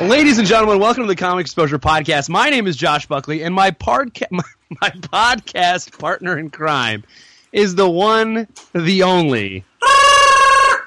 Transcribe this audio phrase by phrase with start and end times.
[0.00, 2.30] Ladies and gentlemen, welcome to the Comic Exposure Podcast.
[2.30, 4.42] My name is Josh Buckley, and my, podca- my,
[4.80, 7.04] my podcast partner in crime
[7.52, 9.62] is the one, the only,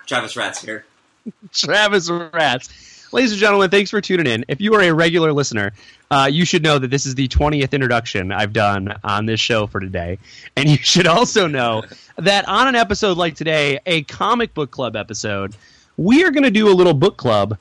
[0.08, 0.86] Travis Rats here.
[1.54, 3.14] Travis Rats.
[3.14, 4.46] Ladies and gentlemen, thanks for tuning in.
[4.48, 5.74] If you are a regular listener,
[6.10, 9.68] uh, you should know that this is the 20th introduction I've done on this show
[9.68, 10.18] for today.
[10.56, 11.84] And you should also know
[12.18, 15.56] that on an episode like today, a comic book club episode,
[15.98, 17.60] we are going to do a little book club,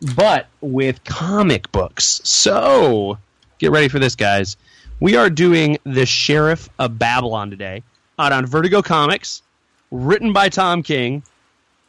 [0.00, 2.20] but with comic books.
[2.24, 3.18] So
[3.58, 4.56] get ready for this, guys.
[5.00, 7.82] We are doing The Sheriff of Babylon today
[8.18, 9.42] out on Vertigo Comics,
[9.90, 11.22] written by Tom King,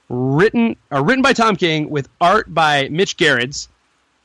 [0.09, 3.67] written uh, written by Tom King with art by Mitch Gerads,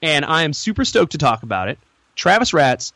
[0.02, 1.78] and I am super stoked to talk about it.
[2.14, 2.92] Travis Rats,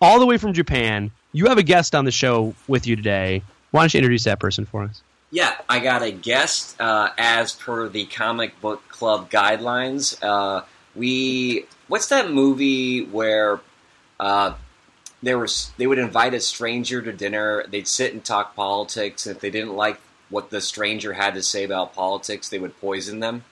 [0.00, 1.10] all the way from Japan.
[1.32, 3.42] You have a guest on the show with you today.
[3.70, 5.02] Why don't you introduce that person for us?
[5.30, 10.16] Yeah, I got a guest uh, as per the comic book club guidelines.
[10.22, 13.60] Uh, we what's that movie where
[14.18, 14.54] uh,
[15.22, 17.64] there was they would invite a stranger to dinner.
[17.68, 19.26] They'd sit and talk politics.
[19.26, 22.78] And if they didn't like what the stranger had to say about politics, they would
[22.80, 23.44] poison them.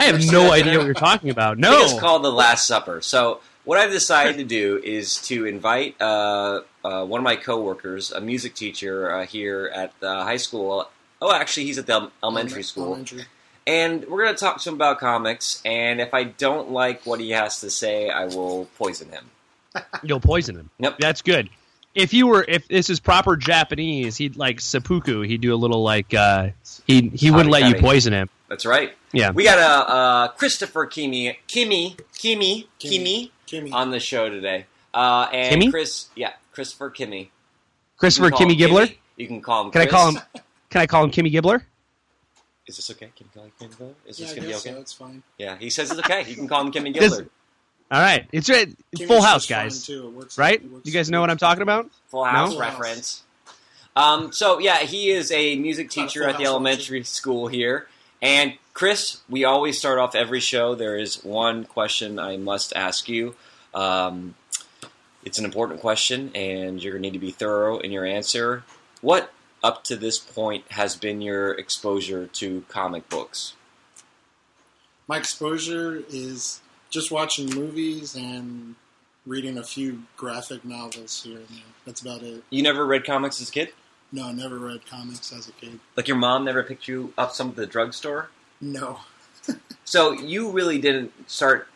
[0.00, 1.58] I have no idea what you're talking about.
[1.58, 3.00] No, it's called The Last Supper.
[3.00, 8.12] So what I've decided to do is to invite uh, uh, one of my coworkers,
[8.12, 10.88] a music teacher uh, here at the high school.
[11.20, 13.24] Oh, actually, he's at the elementary school, Elementary.
[13.66, 15.60] and we're going to talk to him about comics.
[15.64, 19.30] And if I don't like what he has to say, I will poison him.
[20.02, 20.70] You'll poison him.
[20.78, 20.98] Yep.
[20.98, 21.50] That's good.
[21.94, 25.22] If you were, if this is proper Japanese, he'd like seppuku.
[25.22, 26.50] He'd do a little like uh,
[26.86, 28.28] he he wouldn't let you poison him.
[28.48, 28.92] That's right.
[29.12, 29.30] Yeah.
[29.32, 33.72] We got a uh, Christopher Kimi, Kimi, Kimi, Kimi, Kimmy.
[33.72, 34.66] on the show today.
[34.94, 35.70] Uh, and Kimmy?
[35.70, 37.30] Chris, yeah, Christopher Kimi.
[37.96, 38.86] Christopher You can call Kimmy Gibbler.
[38.86, 38.96] Kimmy.
[39.16, 39.70] You can call him.
[39.72, 40.22] Can I call him?
[40.70, 41.62] Can I call him Kimmy Gibbler?
[42.66, 43.10] Is this okay?
[43.16, 43.94] Can you call him Kimmy Gibbler?
[44.06, 44.72] Is yeah, this gonna be okay?
[44.74, 44.80] so.
[44.80, 45.22] It's fine.
[45.38, 46.24] Yeah, he says it's okay.
[46.28, 47.28] You can call him Kimmy This- Gibbler.
[47.90, 48.68] All right, it's right.
[48.94, 49.86] Kimmy's Full House, guys.
[49.86, 50.08] too.
[50.08, 50.62] It works- Right?
[50.70, 51.90] works- You guys know what I'm talking about?
[52.08, 52.58] Full House No?
[52.60, 53.22] reference.
[53.96, 57.48] Um, so yeah, he is a music It's a teacher at the House elementary school
[57.48, 57.88] here.
[58.20, 60.74] And Chris, we always start off every show.
[60.74, 63.34] There is one question I must ask you.
[63.74, 64.34] Um,
[65.24, 68.64] it's an important question, and you're going to need to be thorough in your answer.
[69.00, 69.32] What,
[69.62, 73.54] up to this point, has been your exposure to comic books?
[75.06, 76.60] My exposure is
[76.90, 78.74] just watching movies and
[79.26, 81.64] reading a few graphic novels here and there.
[81.84, 82.42] That's about it.
[82.50, 83.72] You never read comics as a kid?
[84.10, 85.80] No, I never read comics as a kid.
[85.96, 88.30] Like your mom never picked you up some at the drugstore?
[88.60, 89.00] No.
[89.84, 91.66] So you really didn't start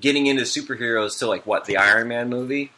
[0.00, 2.72] getting into superheroes till like what the Iron Man movie?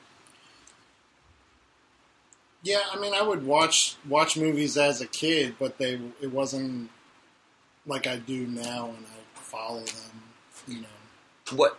[2.67, 6.91] Yeah, I mean, I would watch watch movies as a kid, but they it wasn't
[7.87, 10.23] like I do now, and I follow them.
[10.67, 11.79] You know, What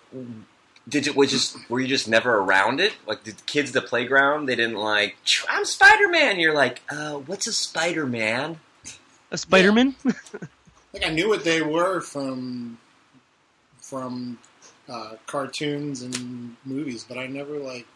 [0.88, 1.12] did you?
[1.12, 2.94] Was just were you just never around it?
[3.06, 5.18] Like the kids at the playground, they didn't like.
[5.50, 6.40] I'm Spider Man.
[6.40, 8.62] You're like, uh, what's a Spider Man?
[9.32, 9.94] A Spider-Man?
[10.06, 12.78] like I knew what they were from
[13.82, 14.40] from
[14.88, 17.88] uh, cartoons and movies, but I never like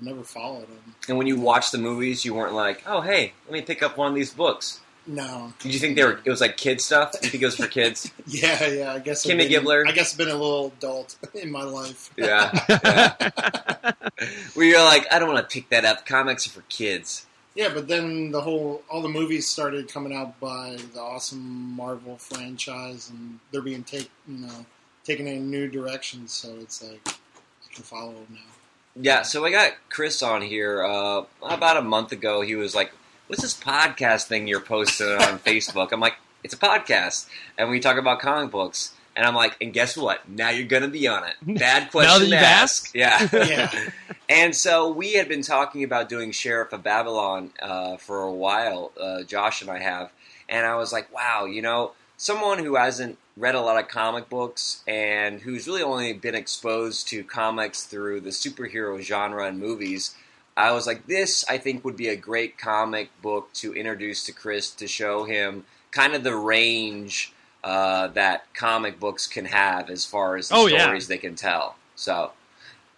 [0.00, 0.94] never followed them.
[1.08, 3.96] And when you watched the movies, you weren't like, oh hey, let me pick up
[3.96, 4.80] one of these books.
[5.06, 5.54] No.
[5.60, 6.20] Did you think they were?
[6.22, 7.14] It was like kid stuff.
[7.22, 8.10] You think it was for kids?
[8.26, 8.92] Yeah, yeah.
[8.92, 9.86] I guess Kimmy been- Gibbler.
[9.88, 12.10] I guess I've been a little adult in my life.
[12.18, 12.52] Yeah.
[12.68, 13.92] yeah.
[14.54, 16.04] Where you're like, I don't want to pick that up.
[16.04, 17.24] Comics are for kids.
[17.54, 21.40] Yeah, but then the whole all the movies started coming out by the awesome
[21.74, 24.66] Marvel franchise, and they're being take you know
[25.04, 26.32] taken in new directions.
[26.32, 28.52] So it's like I can follow them now.
[29.00, 32.40] Yeah, so I got Chris on here uh, about a month ago.
[32.40, 32.92] He was like,
[33.28, 37.80] "What's this podcast thing you're posting on Facebook?" I'm like, "It's a podcast, and we
[37.80, 40.28] talk about comic books." And I'm like, "And guess what?
[40.28, 42.90] Now you're going to be on it." Bad question that to you've ask.
[42.94, 43.28] Yeah.
[43.32, 43.90] Yeah.
[44.28, 48.92] and so we had been talking about doing Sheriff of Babylon uh, for a while.
[49.00, 50.10] Uh, Josh and I have,
[50.48, 54.28] and I was like, "Wow, you know." Someone who hasn't read a lot of comic
[54.28, 60.16] books and who's really only been exposed to comics through the superhero genre and movies,
[60.56, 64.32] I was like, this I think would be a great comic book to introduce to
[64.32, 67.32] Chris to show him kind of the range
[67.62, 70.82] uh, that comic books can have as far as the Oh, yeah.
[70.82, 71.76] stories they can tell.
[71.94, 72.32] So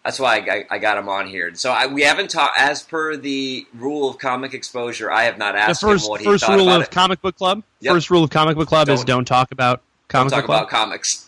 [0.05, 1.55] That's why I, I, I got him on here.
[1.55, 5.53] So I, we haven't talked, as per the rule of comic exposure, I have not
[5.55, 6.91] The asked first him what he first thought rule about of it.
[6.91, 7.63] Comic Book Club.
[7.81, 7.93] Yep.
[7.95, 10.59] First rule of Comic Book Club is Don't- don't talk about Comic Talk Book Club.
[10.63, 11.27] about comics.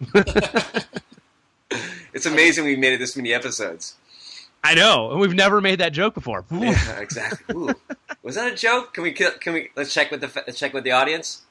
[2.14, 3.94] it's amazing we made it this many episodes.
[4.64, 6.44] I know, and we've never made that joke before.
[6.52, 7.54] Yeah, exactly.
[7.54, 7.70] Ooh.
[8.22, 8.94] Was that a joke?
[8.94, 11.42] Can we can we let's check with the let's check with the audience?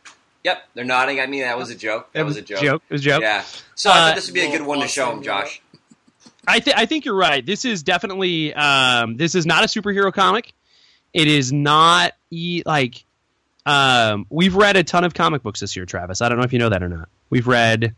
[0.43, 1.41] Yep, they're nodding at me.
[1.41, 2.11] That was a joke.
[2.13, 2.61] That It was a joke.
[2.89, 3.21] It was a joke.
[3.21, 3.43] Yeah.
[3.75, 5.61] So I Uh, thought this would be a good one to show him, Josh.
[6.47, 7.45] I think I think you're right.
[7.45, 10.53] This is definitely um, this is not a superhero comic.
[11.13, 13.03] It is not e- like
[13.65, 16.21] um, we've read a ton of comic books this year, Travis.
[16.21, 17.09] I don't know if you know that or not.
[17.29, 17.93] We've read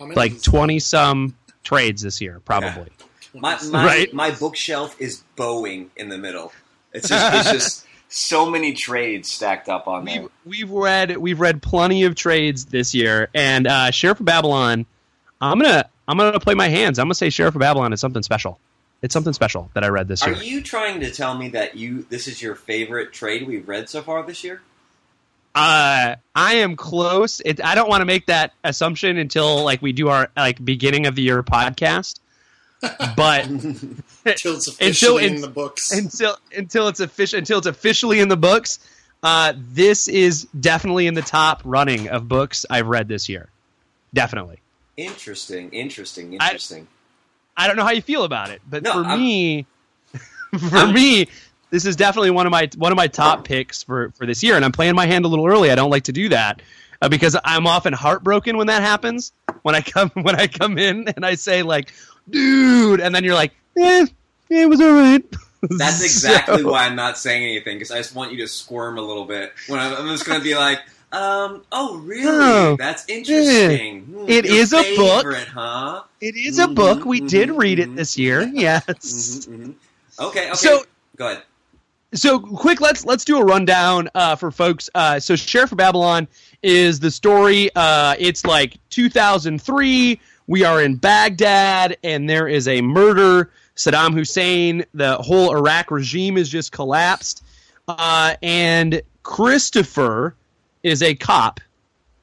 [0.00, 2.90] like twenty some trades this year, probably.
[3.34, 4.12] My my, Right.
[4.12, 6.52] my bookshelf is bowing in the middle.
[6.92, 10.22] It's just it's just so many trades stacked up on there.
[10.22, 14.86] We've we've read we've read plenty of trades this year, and uh, Sheriff of Babylon.
[15.40, 16.98] I'm gonna I'm gonna play my hands.
[16.98, 18.58] I'm gonna say Sheriff of Babylon is something special.
[19.02, 20.38] It's something special that I read this Are year.
[20.38, 23.88] Are you trying to tell me that you this is your favorite trade we've read
[23.88, 24.60] so far this year?
[25.54, 27.40] Uh, I am close.
[27.44, 31.06] It, I don't want to make that assumption until like we do our like beginning
[31.06, 32.18] of the year podcast.
[32.80, 35.90] But Until it's officially in- in the books.
[35.92, 38.78] until until it's official until it's officially in the books,
[39.22, 43.48] uh, this is definitely in the top running of books I've read this year.
[44.14, 44.58] Definitely.
[44.98, 46.86] Interesting, interesting, I- interesting.
[47.56, 49.64] I don't know how you feel about it, but No, for I'm- me,
[50.58, 51.28] for I'm- me,
[51.70, 54.56] this is definitely one of my one of my top picks for for this year.
[54.56, 55.70] And I'm playing my hand a little early.
[55.70, 56.60] I don't like to do that
[57.00, 59.32] uh, because I'm often heartbroken when that happens.
[59.62, 61.92] When I come when I come in and I say like,
[62.28, 64.06] "Dude," and then you're like, "Eh,
[64.50, 65.24] it was all right."
[65.62, 68.98] That's exactly So- why I'm not saying anything because I just want you to squirm
[68.98, 69.52] a little bit.
[69.68, 70.78] When I'm, I'm just going to be like,
[71.12, 72.26] um, oh really?
[72.26, 74.02] Oh, That's interesting.
[74.04, 75.26] Hmm, It your is a book.
[75.54, 76.02] huh?
[76.20, 77.04] It is a book.
[77.04, 77.96] We Mhm, did read it mhm.
[77.96, 78.42] this year.
[78.54, 78.84] Yes.
[78.86, 79.74] Mhm, mhm.
[80.20, 80.54] Okay, okay.
[80.54, 80.84] So-
[81.16, 81.42] go ahead.
[82.14, 86.26] so quick let's let's do a rundown uh, for folks uh, so sheriff of babylon
[86.62, 92.80] is the story uh, it's like 2003 we are in baghdad and there is a
[92.80, 97.42] murder saddam hussein the whole iraq regime is just collapsed
[97.88, 100.34] uh, and christopher
[100.88, 101.60] is a cop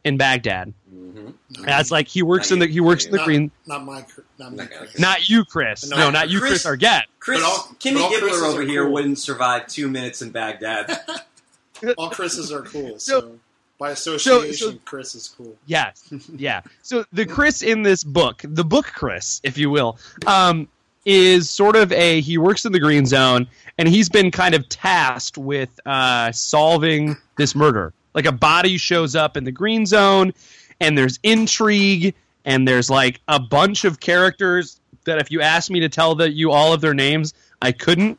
[0.04, 1.30] in baghdad hmm
[1.64, 4.04] that's like he works in the he works in the not, green Not my,
[4.38, 5.00] not me, Not- Chris.
[5.00, 8.12] not you chris No, no not you Chris- chris argett Chris, But all- Kimmy but
[8.12, 11.00] Gibbler over are here wouldn't survive two minutes in Baghdad.
[11.98, 13.00] All Chris's are cool.
[13.00, 13.40] So- So,
[13.80, 15.56] by association, so- Chris is cool.
[15.66, 16.62] Yes, yeah.
[16.84, 19.98] So the Chris in this book, the book Chris, if you will,
[20.28, 20.68] um,
[21.06, 23.48] is sort of a he works in the green zone,
[23.78, 27.92] and he's been kind of tasked with uh, solving this murder.
[28.16, 30.34] Like a body shows up in the green zone,
[30.80, 35.82] and there's intrigue, and there's like a bunch of characters that if you asked me
[35.82, 38.18] to tell the, you all of their names, I couldn't.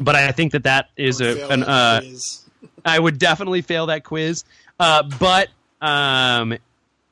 [0.00, 2.00] But I think that that is a an uh.
[2.84, 4.44] I would definitely fail that quiz.
[4.78, 5.48] Uh, but
[5.80, 6.56] um,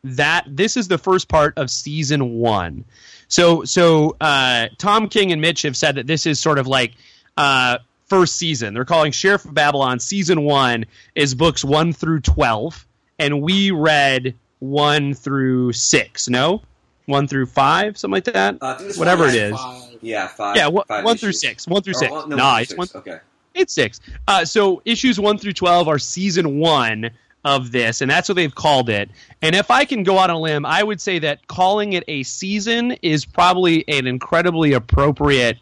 [0.04, 2.84] that this is the first part of season one.
[3.28, 6.94] So so uh, Tom King and Mitch have said that this is sort of like
[7.36, 7.78] uh,
[8.08, 8.74] first season.
[8.74, 12.86] They're calling Sheriff of Babylon season one is books one through twelve,
[13.18, 16.28] and we read one through six.
[16.28, 16.62] No,
[17.06, 18.56] one through five, something like that.
[18.60, 19.54] Uh, I think this Whatever it is.
[19.56, 19.82] Five.
[20.00, 20.56] Yeah, five.
[20.56, 21.66] yeah, one, five one through six.
[21.66, 22.10] One through Or six.
[22.12, 22.96] one- no, no, one it's through one six.
[22.98, 23.18] Okay.
[23.54, 24.00] it's six.
[24.26, 27.10] Uh, so issues one through twelve are season one
[27.44, 29.10] of this, and that's what they've called it.
[29.42, 32.04] And if I can go out on a limb, I would say that calling it
[32.08, 35.56] a season is probably an incredibly appropriate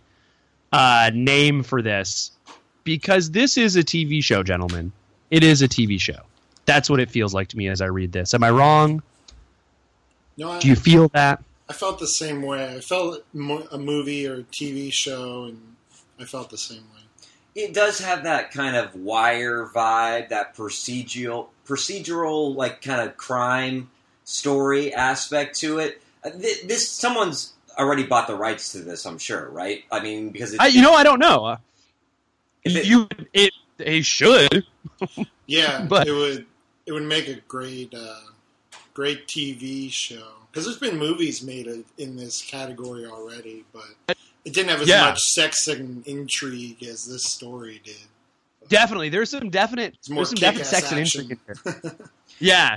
[0.73, 2.33] uh, name for this
[2.87, 4.93] because this is a TV show, gentlemen.
[5.31, 6.21] It is a TV show.
[6.65, 8.33] That's what it feels like to me as I read this.
[8.33, 9.03] Am I wrong?
[10.39, 11.43] No, I, Do you feel that?
[11.69, 12.77] I felt the same way.
[12.77, 15.61] I felt a movie or a TV show, and
[16.19, 17.03] I felt the same way.
[17.57, 23.91] It does have that kind of wire vibe, that procedural, procedural like kind of crime
[24.25, 26.01] story aspect to it.
[26.23, 29.83] Uh, This someone's already bought the rights to this, I'm sure, right?
[29.91, 31.57] I mean, because it, I, you know, I don't know.
[32.73, 34.65] You, it, they should.
[35.47, 36.47] Yeah, But- it would
[36.87, 38.21] it would make a great uh,
[38.95, 41.69] great TV show because there's been movies made
[41.99, 45.03] in this category already, but it didn't have as Yeah.
[45.03, 47.97] much sex and intrigue as this story did.
[48.69, 51.39] Definitely, there's some definite, there's some definite sex and intrigue in
[51.73, 51.93] here.
[52.39, 52.77] Yeah.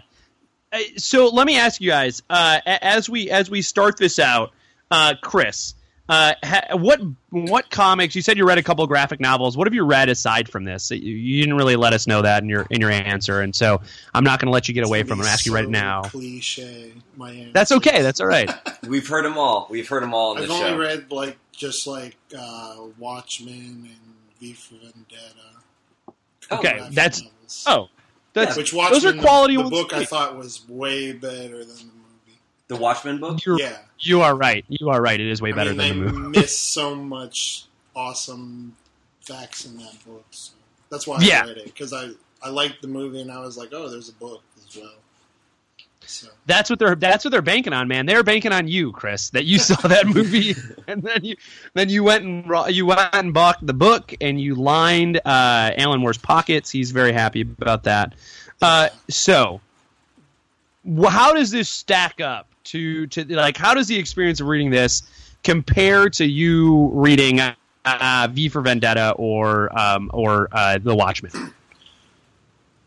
[0.71, 4.51] Uh, So let me ask you guys, uh, as we as we start this out,
[4.91, 5.73] uh, Chris,
[6.09, 6.99] Uh, ha, what
[7.29, 8.15] what comics?
[8.15, 9.55] You said you read a couple of graphic novels.
[9.55, 10.89] What have you read aside from this?
[10.89, 13.79] You, you didn't really let us know that in your in your answer, and so
[14.15, 15.23] I'm not going to let you get away from it.
[15.23, 16.01] I'm asking you right now.
[16.01, 16.93] Cliche.
[17.15, 17.51] My answer.
[17.53, 18.01] That's okay.
[18.01, 18.49] That's all right.
[18.87, 19.67] We've heard them all.
[19.69, 20.77] We've heard them all in I've the only show.
[20.79, 25.33] read like just like uh, Watchmen and V for Vendetta.
[26.51, 27.63] Okay, graphic that's- novels.
[27.67, 27.87] Oh,
[28.33, 29.71] that's which Watchmen, those are quality The ones.
[29.71, 32.39] book I thought was way better than the movie.
[32.67, 33.43] the Watchmen book.
[33.45, 34.65] You're, Yeah, you are right.
[34.69, 35.19] You are right.
[35.19, 36.39] It is way I better mean, than the movie.
[36.39, 37.65] miss so much
[37.95, 38.75] awesome
[39.21, 40.25] facts in that book.
[40.31, 40.53] So
[40.89, 41.43] that's why Yeah.
[41.43, 42.09] I read it because I
[42.41, 44.91] I liked the movie and I was like, oh, there's a book as well.
[46.05, 48.07] So That's what they're that's what they're banking on, man.
[48.07, 50.55] They're banking on you, Chris, that you saw that movie
[50.87, 51.35] and then you
[51.75, 55.99] then you went and you went and bought the book and you lined uh, Alan
[55.99, 56.71] Moore's pockets.
[56.71, 58.15] He's very happy about that.
[58.61, 59.61] Uh, so,
[61.07, 65.03] how does this stack up to to like how does the experience of reading this
[65.43, 67.39] compare to you reading
[67.85, 71.31] uh, V for Vendetta or um, or uh, The Watchmen?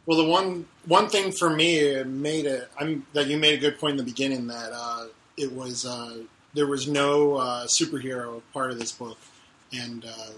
[0.06, 2.68] Well, the one one thing for me made it.
[2.78, 6.18] I'm that you made a good point in the beginning that uh, it was uh,
[6.54, 9.18] there was no uh, superhero part of this book,
[9.72, 10.30] and uh,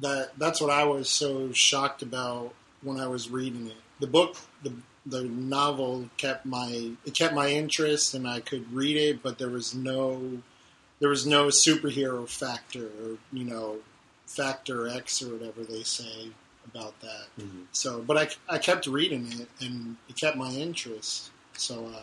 [0.00, 3.76] that that's what I was so shocked about when I was reading it.
[4.00, 4.72] The book, the
[5.06, 9.50] the novel kept my it kept my interest, and I could read it, but there
[9.50, 10.40] was no
[11.00, 13.76] there was no superhero factor, or you know,
[14.26, 16.28] factor X or whatever they say
[16.64, 17.26] about that.
[17.72, 21.30] So, but I, I kept reading it, and it kept my interest.
[21.56, 22.00] So, uh,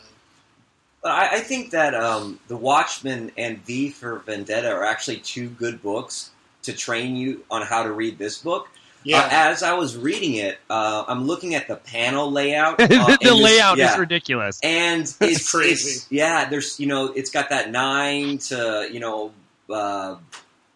[1.01, 5.49] But I, I think that um, The Watchmen and V for Vendetta are actually two
[5.49, 6.29] good books
[6.63, 8.69] to train you on how to read this book.
[9.03, 12.79] Yeah, Uh, as I was reading it, uh, I'm looking at the panel layout.
[12.81, 13.93] uh, the this- layout yeah.
[13.93, 14.59] is ridiculous.
[14.63, 15.89] and it's crazy.
[15.89, 19.31] it's- yeah, there's you know, it's got that nine to you know,
[19.69, 20.15] uh,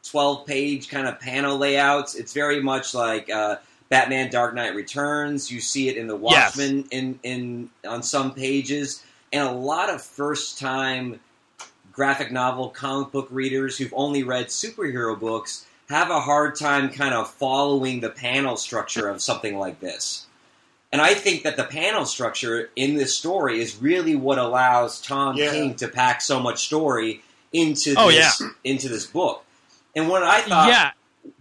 [0.03, 2.15] twelve page kind of panel layouts.
[2.15, 3.58] It's very much like uh,
[3.89, 5.51] Batman: Dark Knight Returns.
[5.51, 6.55] You see it in the Yes.
[6.58, 9.03] Watchmen in in on some pages,
[9.34, 11.20] and a lot of first time
[11.91, 17.13] graphic novel comic book readers who've only read superhero books have a hard time kind
[17.13, 20.25] of following the panel structure of something like this.
[20.91, 25.35] And I think that the panel structure in this story is really what allows Tom
[25.35, 25.51] Yeah.
[25.51, 29.43] King to pack so much story into Oh, this into this book.
[29.95, 30.91] And what I thought, yeah.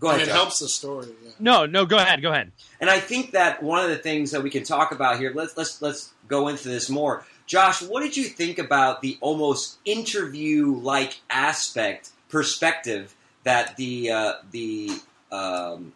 [0.01, 0.35] go ahead, it Josh.
[0.35, 1.07] helps the story.
[1.25, 1.31] Yeah.
[1.39, 1.87] No, no.
[1.87, 2.21] Go ahead.
[2.23, 2.53] Go ahead.
[2.81, 5.57] And I think that one of the things that we can talk about here, let's
[5.57, 7.25] let's let's go into this more.
[7.47, 14.91] Josh, what did you think about the almost interview-like aspect perspective that the uh, the
[15.33, 15.93] um,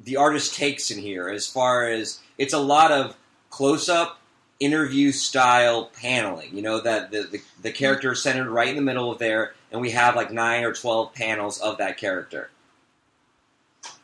[0.00, 1.28] the artist takes in here?
[1.28, 3.16] As far as it's a lot of
[3.50, 4.18] close-up
[4.60, 6.54] interview style paneling.
[6.54, 9.54] You know that the, the the character is centered right in the middle of there,
[9.70, 12.50] and we have like nine or twelve panels of that character.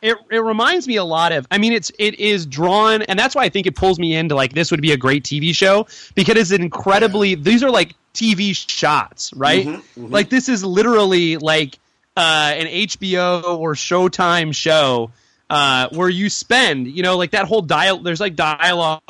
[0.01, 3.35] it it reminds me a lot of I mean it's it is drawn and that's
[3.35, 5.87] why I think it pulls me into like this would be a great TV show
[6.15, 9.65] because it's incredibly these are like TV shots, right?
[9.65, 10.11] Mhm, mhm.
[10.11, 11.79] Like this is literally like
[12.15, 15.11] uh, an HBO or Showtime show
[15.49, 17.99] uh, where you spend, you know, like that whole dial.
[17.99, 19.01] There's like dialogue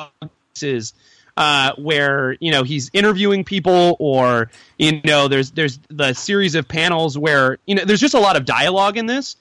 [0.61, 0.93] is
[1.35, 6.67] uh, where you know he's interviewing people, or you know, there's there's the series of
[6.67, 9.35] panels where you know there's just a lot of dialogue in this,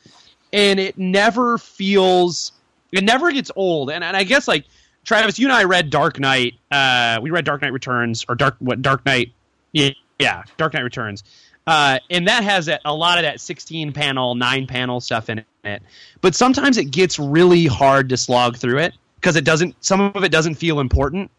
[0.52, 2.52] and it never feels,
[2.92, 3.90] it never gets old.
[3.90, 4.64] And and I guess like
[5.04, 6.54] Travis, you and I read Dark Knight.
[6.70, 9.32] Uh, we read Dark Knight Returns or Dark what Dark Knight.
[9.72, 11.24] Yeah, yeah, Dark Knight Returns.
[11.66, 15.44] Uh, and that has a, a lot of that 16 panel, 9 panel stuff in
[15.64, 15.82] it.
[16.20, 20.24] But sometimes it gets really hard to slog through it because it doesn't, some of
[20.24, 21.30] it doesn't feel important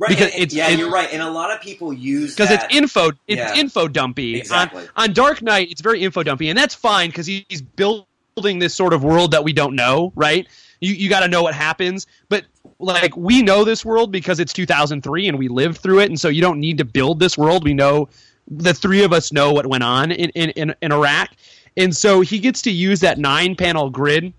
[0.00, 2.52] Right, Because and- it's- yeah, it- you're right, and a lot of people use because
[2.52, 3.54] it's info, it's Yeah.
[3.56, 4.36] info dumpy.
[4.36, 4.84] Exactly.
[4.96, 8.76] On, on Dark Knight, it's very info dumpy, and that's fine because he's building this
[8.76, 10.46] sort of world that we don't know, right?
[10.80, 12.44] You, you got to know what happens, but
[12.78, 16.28] like we know this world because it's 2003 and we lived through it, and so
[16.28, 17.64] you don't need to build this world.
[17.64, 18.08] We know
[18.50, 21.30] the three of us know what went on in, in, in, Iraq,
[21.76, 24.32] and so he gets to use that nine panel grid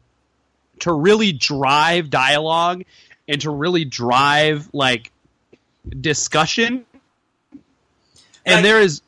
[0.80, 2.84] to really drive dialogue
[3.28, 5.12] and to really drive like
[6.02, 6.86] discussion.
[8.46, 9.02] And there is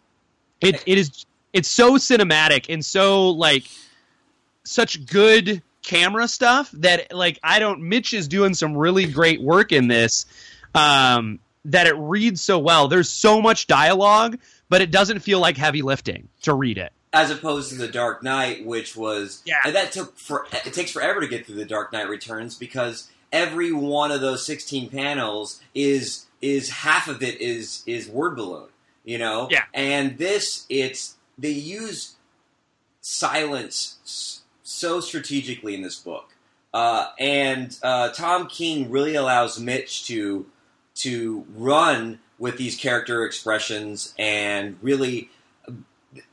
[0.61, 3.65] it it is it's so cinematic and so like
[4.63, 9.71] such good camera stuff that like I don't Mitch is doing some really great work
[9.71, 10.25] in this
[10.75, 12.87] um that it reads so well.
[12.87, 14.39] There's so much dialogue
[14.71, 18.23] but it doesn't feel like heavy lifting to read it as opposed to the Dark
[18.23, 19.59] Knight, which was Yeah.
[19.65, 23.09] and that took for it takes forever to get through the Dark Knight Returns because
[23.33, 28.69] every one of those 16 panels is is half of it is is word balloon,
[29.03, 29.47] you know.
[29.51, 29.63] Yeah.
[29.73, 32.15] And this, it's they use
[33.01, 36.29] silence so strategically in this book,
[36.73, 40.45] uh, and uh, Tom King really allows Mitch to
[40.95, 45.29] to run with these character expressions and really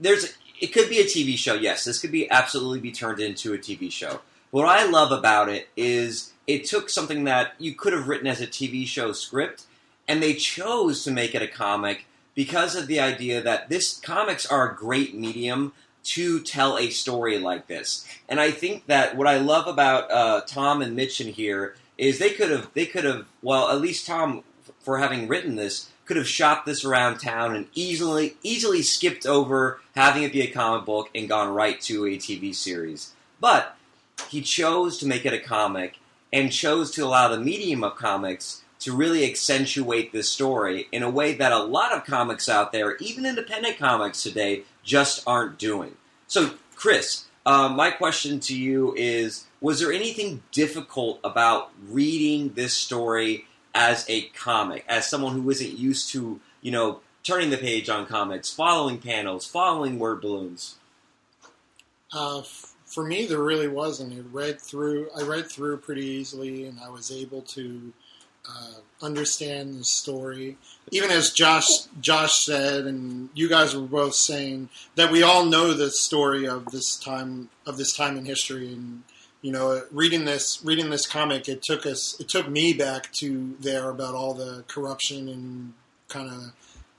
[0.00, 1.54] there's it could be a TV show.
[1.54, 4.20] Yes, this could be absolutely be turned into a TV show.
[4.50, 8.40] What I love about it is it took something that you could have written as
[8.40, 9.64] a TV show script
[10.08, 14.46] and they chose to make it a comic because of the idea that this comics
[14.46, 15.72] are a great medium
[16.04, 18.08] to tell a story like this.
[18.28, 22.18] And I think that what I love about uh, Tom and Mitch in here is
[22.18, 24.42] they could have they could have well at least Tom
[24.80, 29.78] for having written this could have shopped this around town and easily easily skipped over
[29.94, 33.12] having it be a comic book and gone right to a TV series.
[33.38, 33.76] But
[34.30, 35.98] he chose to make it a comic
[36.32, 41.10] and chose to allow the medium of comics to really accentuate this story in a
[41.10, 45.94] way that a lot of comics out there, even independent comics today, just aren't doing.
[46.26, 52.74] So, Chris, uh, my question to you is Was there anything difficult about reading this
[52.74, 53.46] story
[53.78, 58.06] as a comic, as someone who isn't used to, you know, turning the page on
[58.06, 60.74] comics, following panels, following word balloons?
[62.12, 62.42] Uh,
[62.84, 64.12] for me, there really wasn't.
[64.12, 65.10] It read through.
[65.16, 67.92] I read through pretty easily, and I was able to
[68.48, 70.56] uh, understand the story.
[70.90, 71.68] Even as Josh
[72.00, 76.64] Josh said, and you guys were both saying that we all know the story of
[76.72, 79.04] this time of this time in history, and
[79.42, 83.56] you know, reading this reading this comic, it took us it took me back to
[83.60, 85.74] there about all the corruption and
[86.08, 86.52] kind of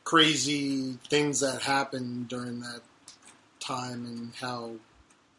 [0.03, 2.81] crazy things that happened during that
[3.59, 4.71] time and how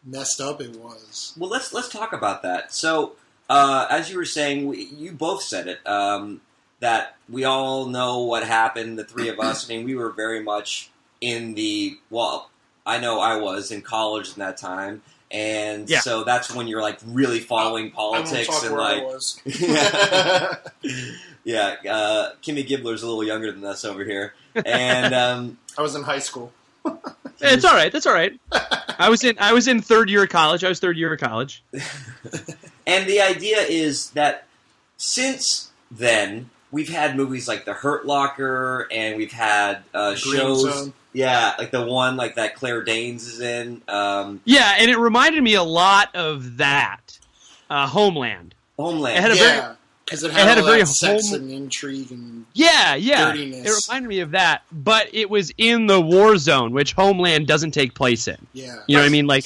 [0.05, 1.35] messed up it was.
[1.39, 2.73] Well, let's let's talk about that.
[2.73, 3.13] So,
[3.49, 6.41] uh, as you were saying, we, you both said it um,
[6.81, 8.99] that we all know what happened.
[8.99, 9.69] The three of us.
[9.69, 10.91] I mean, we were very much
[11.21, 12.51] in the well.
[12.87, 16.01] I know I was in college in that time, and Yeah.
[16.01, 19.41] so that's when you're like really following politics I talk and where I like was.
[19.45, 20.55] yeah,
[21.45, 21.93] yeah.
[21.93, 26.03] Uh, Kimmy Gibbler's a little younger than us over here, and um, I was in
[26.03, 26.53] high school.
[27.43, 27.93] It's all right.
[27.93, 28.39] That's all right.
[28.99, 30.65] I was in I was in third year of college.
[30.65, 31.63] I was third year of college.
[32.87, 34.47] And the idea is that
[34.97, 40.63] since then, we've had movies like The Hurt Locker, and we've had uh, Green shows.
[40.63, 40.93] Zone.
[41.13, 43.83] Yeah, like the one like that Claire Danes is in.
[43.89, 47.19] Um, Yeah, and it reminded me a lot of that
[47.69, 48.55] uh, Homeland.
[48.79, 49.19] Homeland.
[49.19, 51.43] It had a very- yeah, because it it had, had a very that sex home-
[51.43, 53.33] and intrigue and Yeah, yeah.
[53.33, 53.67] Dirtiness.
[53.67, 57.71] It reminded me of that, but it was in the war zone, which Homeland doesn't
[57.73, 58.47] take place in.
[58.53, 58.77] yeah.
[58.87, 59.27] You know what I mean?
[59.27, 59.45] Like,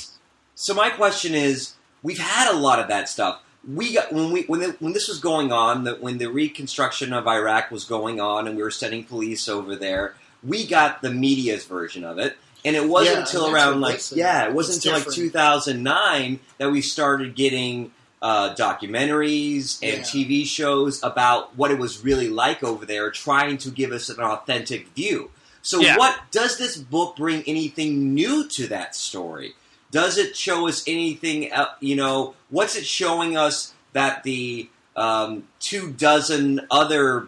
[0.54, 3.40] So my question is, we've had a lot of that stuff.
[3.66, 7.14] We got when we when the, when this was going on, that when the reconstruction
[7.14, 10.14] of Iraq was going on, and we were sending police over there,
[10.46, 14.16] we got the media's version of it, and it wasn't Yeah, until around like they
[14.16, 20.02] yeah, it wasn't It's until like 2009 that we started getting uh, documentaries and Yeah.
[20.02, 24.20] TV shows about what it was really like over there, trying to give us an
[24.20, 25.30] authentic view.
[25.62, 25.96] So, Yeah.
[25.98, 29.54] what does this book bring anything new to that story?
[29.90, 31.50] Does it show us anything?
[31.52, 37.26] el- You know, what's it showing us that the um, two dozen other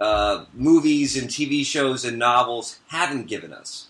[0.00, 3.86] uh, movies and TV shows and novels haven't given us?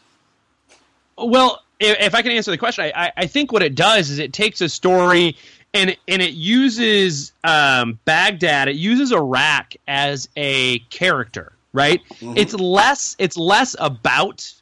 [1.17, 4.11] well, if, if I can answer the question, I, I, I think what it does
[4.11, 5.37] is it takes a story
[5.73, 12.01] and and it uses um, Baghdad, it uses Iraq as a character, right?
[12.21, 12.39] Mhm.
[12.39, 14.53] It's less it's less about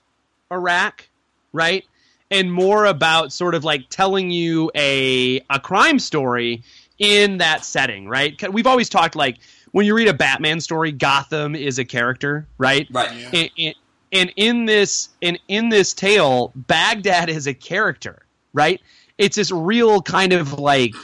[0.51, 1.07] Iraq,
[1.53, 1.85] right?
[2.31, 6.63] And more about sort of like telling you a a crime story
[6.99, 8.51] in that setting, right?
[8.51, 9.37] We've always talked like
[9.73, 12.87] when you read a Batman story, Gotham is a character, right?
[12.91, 13.15] right.
[13.15, 13.31] Yeah.
[13.33, 13.75] And, and,
[14.13, 18.81] and in this and in this tale, Baghdad is a character, right?
[19.19, 20.95] It's this real kind of like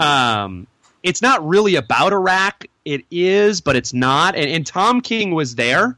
[0.00, 0.66] um
[1.02, 2.66] it's not really about Iraq.
[2.84, 4.34] It is, but it's not.
[4.34, 5.96] And, and Tom King was there.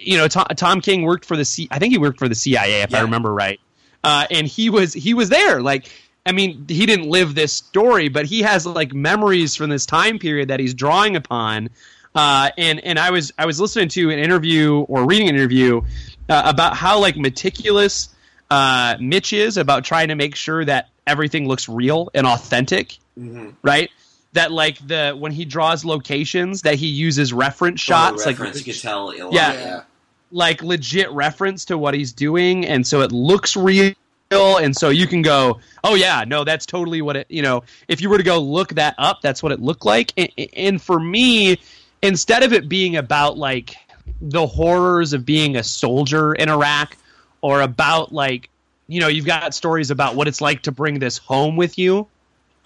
[0.00, 1.68] You know, Tom, Tom King worked for the C.
[1.70, 3.60] I think he worked for the CIA, if I remember right.
[4.02, 5.60] Uh, and he was he was there.
[5.60, 5.88] Like,
[6.26, 10.18] I mean, he didn't live this story, but he has like memories from this time
[10.18, 11.70] period that he's drawing upon.
[12.14, 15.82] Uh, and and I was I was listening to an interview or reading an interview
[16.28, 18.08] uh, about how like meticulous
[18.50, 23.50] uh, Mitch is about trying to make sure that everything looks real and authentic hmm
[23.62, 23.90] right?
[24.34, 28.72] That like the when he draws locations that he uses reference shots, reference, like you
[28.72, 29.14] could tell.
[29.14, 29.28] Yeah.
[29.32, 29.82] yeah.
[30.30, 33.94] like legit reference to what he's doing, and so it looks real,
[34.30, 37.26] and so you can go, oh yeah, no, that's totally what it.
[37.30, 40.12] You know, if you were to go look that up, that's what it looked like.
[40.16, 41.58] And, and for me,
[42.02, 43.76] instead of it being about like
[44.20, 46.96] the horrors of being a soldier in Iraq,
[47.40, 48.48] or about like
[48.88, 52.06] you know, you've got stories about what it's like to bring this home with you,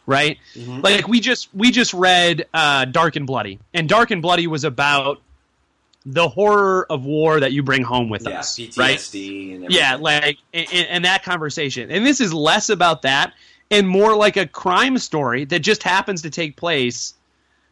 [0.06, 0.36] right?
[0.54, 0.82] Mhm.
[0.82, 4.64] Like we just we just read uh, Dark and Bloody, and Dark and Bloody was
[4.64, 5.20] about
[6.06, 9.14] the horror of war that you bring home with yeah, us, PTSD right?
[9.14, 9.66] and everything.
[9.70, 13.34] Yeah, like and, and that conversation, and this is less about that
[13.70, 17.14] and more like a crime story that just happens to take place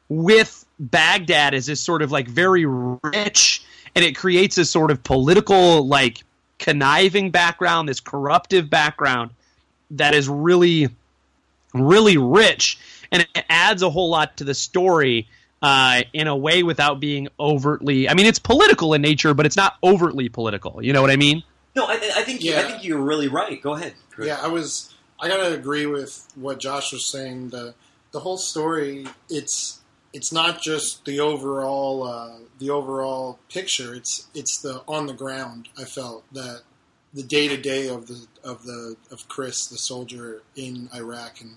[0.09, 3.65] with Baghdad as this sort of like very rich,
[3.95, 6.23] and it creates this sort of political like
[6.59, 9.31] conniving background, this corruptive background
[9.91, 10.89] that is really,
[11.75, 12.79] really rich,
[13.11, 15.27] and it adds a whole lot to the story
[15.63, 18.09] uh, in a way without being overtly.
[18.09, 20.83] I mean, it's political in nature, but it's not overtly political.
[20.83, 21.43] You know what I mean?
[21.75, 22.69] No, I, I think you, I Yeah.
[22.69, 23.61] think you're really right.
[23.63, 23.95] Go ahead.
[24.11, 24.29] Chris.
[24.29, 24.95] Yeah, I was.
[25.21, 27.51] I gotta agree with what Josh was saying.
[27.51, 27.75] The
[28.13, 29.07] the whole story.
[29.29, 29.81] It's
[30.13, 33.95] it's not just the overall uh, the overall picture.
[33.95, 35.69] It's it's the on the ground.
[35.79, 36.63] I felt that
[37.13, 41.57] the day to day of the of the of Chris, the soldier in Iraq, and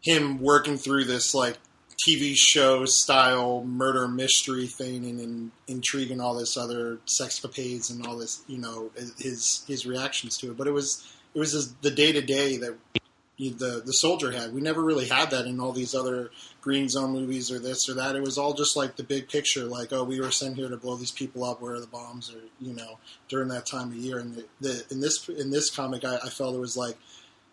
[0.00, 1.58] him working through this like
[2.06, 8.06] TV show style murder mystery thing and, and intrigue and all this other sexcapades and
[8.06, 10.56] all this, you know, his his reactions to it.
[10.56, 12.76] But it was it was the day to day that
[13.38, 14.52] the the soldier had.
[14.52, 17.94] We never really had that in all these other Green Zone movies or this or
[17.94, 18.16] that.
[18.16, 20.76] It was all just like the big picture, like oh, we were sent here to
[20.76, 21.60] blow these people up.
[21.60, 22.32] Where are the bombs?
[22.32, 24.18] Or you know, during that time of year.
[24.18, 26.96] And the, the in this in this comic, I, I felt it was like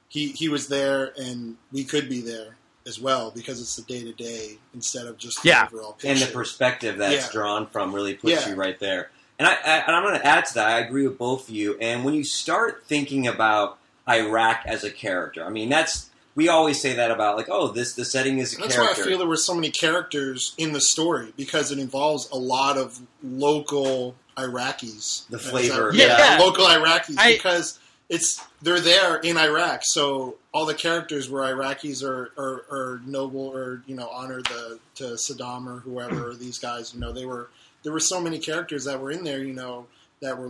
[0.07, 2.57] he he was there and we could be there
[2.89, 5.67] as well because it's the day to day instead of just the Yeah.
[5.71, 6.07] overall picture.
[6.09, 7.31] and the perspective that's Yeah.
[7.31, 8.49] drawn from really puts Yeah.
[8.49, 9.11] you right there.
[9.37, 10.67] And I, I and I'm going to add to that.
[10.67, 11.77] I agree with both of you.
[11.79, 13.77] And when you start thinking about
[14.09, 17.93] Iraq as a character, I mean that's we always say that about like oh this
[17.93, 19.01] the setting is a That's character.
[19.01, 22.37] why I feel there were so many characters in the story because it involves a
[22.37, 25.27] lot of local Iraqis.
[25.29, 26.37] The Is that- flavor, yeah.
[26.39, 27.77] local Iraqis I- because
[28.09, 33.47] it's they're there in Iraq, so all the characters were Iraqis or, or, or noble
[33.47, 36.93] or you know honor the to Saddam or whoever or these guys.
[36.93, 37.49] You know they were
[37.83, 39.43] there were so many characters that were in there.
[39.43, 39.85] You know
[40.21, 40.49] that were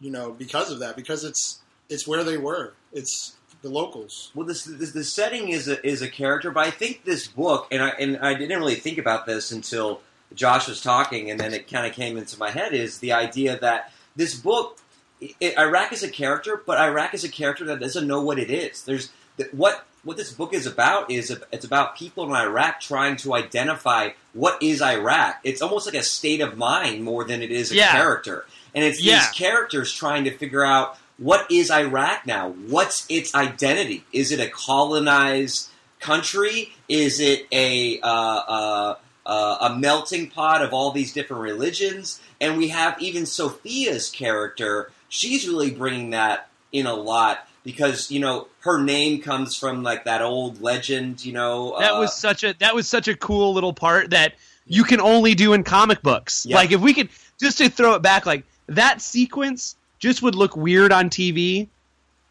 [0.00, 2.74] you know because of that because it's it's where they were.
[2.92, 4.30] It's the locals.
[4.34, 7.68] Well, this, this the setting is a is a character, but I think this book,
[7.70, 10.00] and I and I didn't really think about this until
[10.34, 13.58] Josh was talking, and then it kind of came into my head is the idea
[13.58, 14.78] that this book,
[15.22, 18.50] i Iraq is a character, but Iraq is a character that doesn't know what it
[18.50, 18.82] is.
[18.84, 19.10] There's
[19.52, 24.10] what what this book is about is it's about people in Iraq trying to identify
[24.32, 25.40] what is Iraq.
[25.44, 27.92] It's almost like a state of mind more than it is a Yeah.
[27.92, 29.18] character, and it's Yeah.
[29.18, 32.48] these characters trying to figure out what is Iraq now?
[32.48, 34.04] What's its identity?
[34.10, 35.68] Is it a colonized
[36.00, 36.72] country?
[36.88, 38.94] Is it a uh, uh,
[39.26, 42.20] uh, a melting pot of all these different religions?
[42.40, 44.90] And we have even Sophia's character.
[45.10, 50.04] She's really bringing that in a lot because you know her name comes from like
[50.04, 51.24] that old legend.
[51.24, 54.34] You know That uh, was such a that was such a cool little part that
[54.66, 56.46] you can only do in comic books.
[56.46, 56.56] Yeah.
[56.56, 60.56] Like if we could just to throw it back, like that sequence just would look
[60.56, 61.68] weird on TV,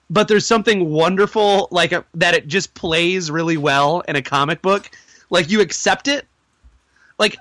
[0.10, 4.62] but there's something wonderful like a, that it just plays really well in a comic
[4.62, 4.90] book.
[5.30, 6.26] Like you accept it.
[7.18, 7.38] Like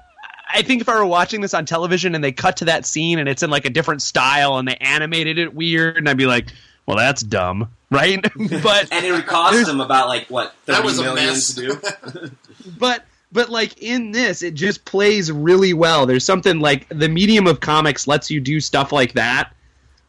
[0.52, 3.18] I think if I were watching this on television and they cut to that scene
[3.18, 6.26] and it's in like a different style and they animated it weird, and I'd be
[6.26, 6.46] like,
[6.87, 8.22] well, that's dumb, right?
[8.62, 11.54] but and it would cost them about like what That thirty was a million mess.
[11.54, 11.80] to
[12.14, 12.30] do.
[12.78, 17.46] but but like in this it just plays really well there's something like the medium
[17.46, 19.52] of comics lets you do stuff like that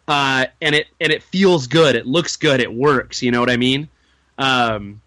[0.07, 3.49] uh, and it and it feels good it looks good it works you know what
[3.49, 3.89] i mean
[4.37, 5.01] um,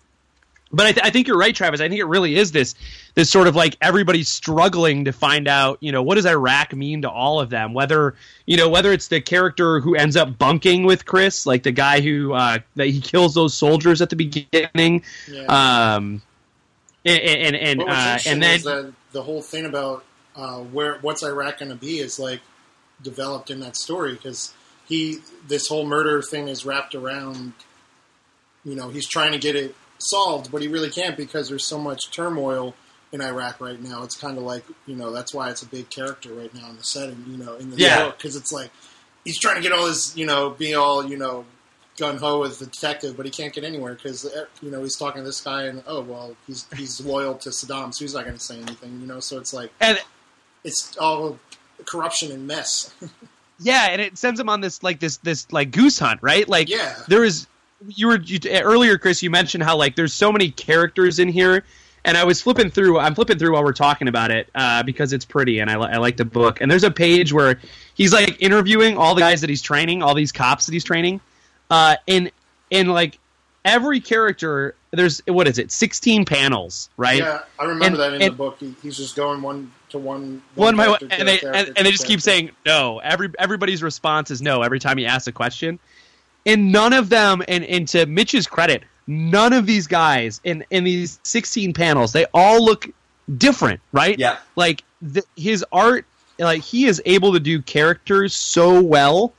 [0.72, 2.74] but I, th- I think you're right travis i think it really is this
[3.14, 7.02] this sort of like everybody's struggling to find out you know what does iraq mean
[7.02, 8.14] to all of them whether
[8.46, 12.00] you know whether it's the character who ends up bunking with chris like the guy
[12.00, 15.94] who uh, that he kills those soldiers at the beginning Yeah.
[15.94, 16.22] um,
[17.04, 20.04] and and and, uh, and then the whole thing about
[20.36, 22.40] uh, where what's Iraq going to be is like
[23.02, 24.54] developed in that story because
[24.88, 27.52] he this whole murder thing is wrapped around.
[28.64, 31.78] You know, he's trying to get it solved, but he really can't because there's so
[31.78, 32.74] much turmoil
[33.12, 34.02] in Iraq right now.
[34.04, 36.76] It's kind of like you know that's why it's a big character right now in
[36.76, 37.24] the setting.
[37.28, 38.04] You know, in the Yeah.
[38.04, 38.70] book because it's like
[39.24, 41.44] he's trying to get all his you know be all you know
[41.98, 44.96] gun ho with the detective, but he can't get anywhere because eh, you know he's
[44.96, 48.24] talking to this guy, and oh well, he's he's loyal to Saddam, so he's not
[48.24, 49.20] going to say anything, you know.
[49.20, 49.98] So it's like and
[50.64, 51.38] it's all
[51.84, 52.94] corruption and mess.
[53.60, 56.48] yeah, and it sends him on this like this this like goose hunt, right?
[56.48, 57.46] Like yeah, there is
[57.88, 59.22] you were you, earlier, Chris.
[59.22, 61.64] You mentioned how like there's so many characters in here,
[62.04, 62.98] and I was flipping through.
[62.98, 65.96] I'm flipping through while we're talking about it uh, because it's pretty, and I, I
[65.98, 66.60] like the book.
[66.60, 67.58] And there's a page where
[67.94, 71.20] he's like interviewing all the guys that he's training, all these cops that he's training,
[71.70, 72.30] uh, and
[72.70, 73.18] in like
[73.64, 78.22] every character there's what is it 16 panels right Yeah, I remember And- that in
[78.22, 78.56] and- the book.
[78.58, 80.42] He, he's just going one to one.
[80.54, 84.30] one by one and they and, and they just keep saying no every everybody's response
[84.30, 85.78] is no every time he asks a question
[86.46, 90.84] and none of them and, and to mitch's credit none of these guys in in
[90.84, 92.88] these 16 panels they all look
[93.38, 94.18] different right?
[94.18, 94.38] Yeah.
[94.56, 96.04] like the, his art
[96.38, 99.32] like he is able to do characters so well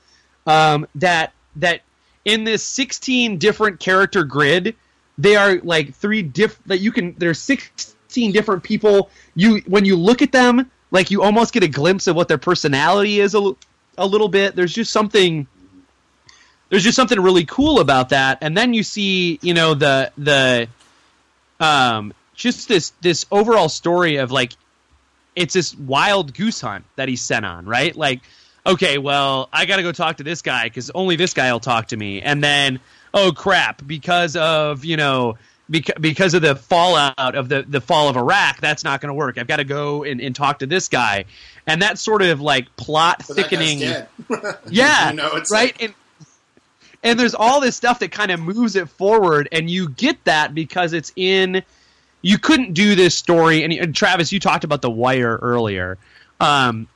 [0.46, 1.82] um, that that
[2.26, 4.76] in this 16 different character grid
[5.18, 9.10] they are like three diff that you can there's 16 different people.
[9.36, 12.38] You when you look at them like you almost get a glimpse of what their
[12.38, 13.58] personality is a, l-
[13.98, 14.56] a little bit.
[14.56, 15.48] There's just something
[16.74, 18.40] there's just something really cool about that.
[18.42, 20.68] And then you see you know the the
[21.60, 24.54] um just this this overall story of like
[25.36, 27.96] it's this wild goose hunt that he's sent on right?
[27.96, 28.22] Like
[28.66, 31.90] okay well i gotta go talk to this guy because only this guy will talk
[31.90, 32.24] to me.
[32.24, 32.80] And then
[33.14, 35.38] oh crap because of you know
[35.70, 39.14] because, because of the fallout of the, the fall of iraq that's not going to
[39.14, 39.38] work.
[39.38, 41.26] I've got to go and, and talk to this guy.
[41.68, 43.80] And that sort of like plot But thickening
[44.72, 45.76] yeah, You know, it's right.
[45.80, 45.94] and
[47.04, 50.56] and there's all this stuff that kind of moves it forward, and you get that
[50.56, 51.62] because it's in.
[52.22, 55.98] You couldn't do this story, and, and Travis, you talked about the Wire earlier.
[56.40, 56.88] Um,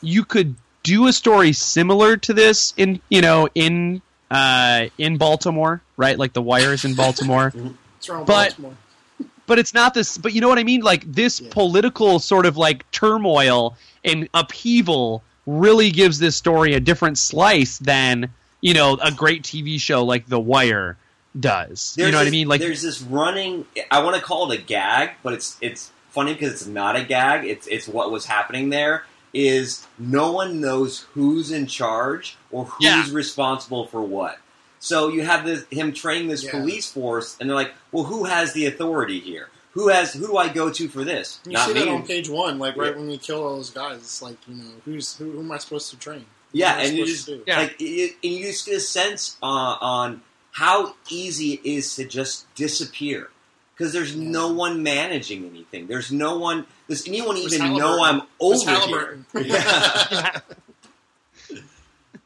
[0.00, 5.80] you could do a story similar to this in you know in uh, in Baltimore,
[5.96, 6.18] right?
[6.18, 7.52] Like the Wire is in Baltimore
[8.08, 8.74] but- Baltimore?
[9.46, 11.48] but it's not this but you know what i mean like this Yeah.
[11.50, 18.32] political sort of like turmoil and upheaval really gives this story a different slice than
[18.62, 20.96] you know a great tv show like the wire
[21.38, 23.66] does you know what i mean like there's this running.
[23.90, 27.02] I want to call it a gag, but it's it's funny because it's not a
[27.04, 27.44] gag.
[27.46, 29.04] It's it's what was happening there.
[29.34, 33.06] Is no one knows who's in charge or who's Yeah.
[33.12, 34.38] responsible for what.
[34.78, 36.50] So you have this him training this Yeah.
[36.50, 39.48] police force, and they're like, "Well, who has the authority here?
[39.72, 41.38] Who has who do I go to for this?
[41.46, 42.98] You Not see me." that on page one, like right Yeah.
[42.98, 43.96] when we kill all those guys.
[43.98, 46.26] It's like you know who's who, who am I supposed to train?
[46.52, 47.30] Yeah, What am I and you just?
[47.46, 47.58] Yeah.
[47.58, 52.04] like it, and you just get a sense uh, on how easy it is to
[52.04, 53.28] just disappear
[53.74, 55.86] because there's no one managing anything.
[55.86, 56.66] There's no one.
[56.88, 59.44] Does anyone Where's even know I'm Where's over here?
[59.46, 60.40] Yeah.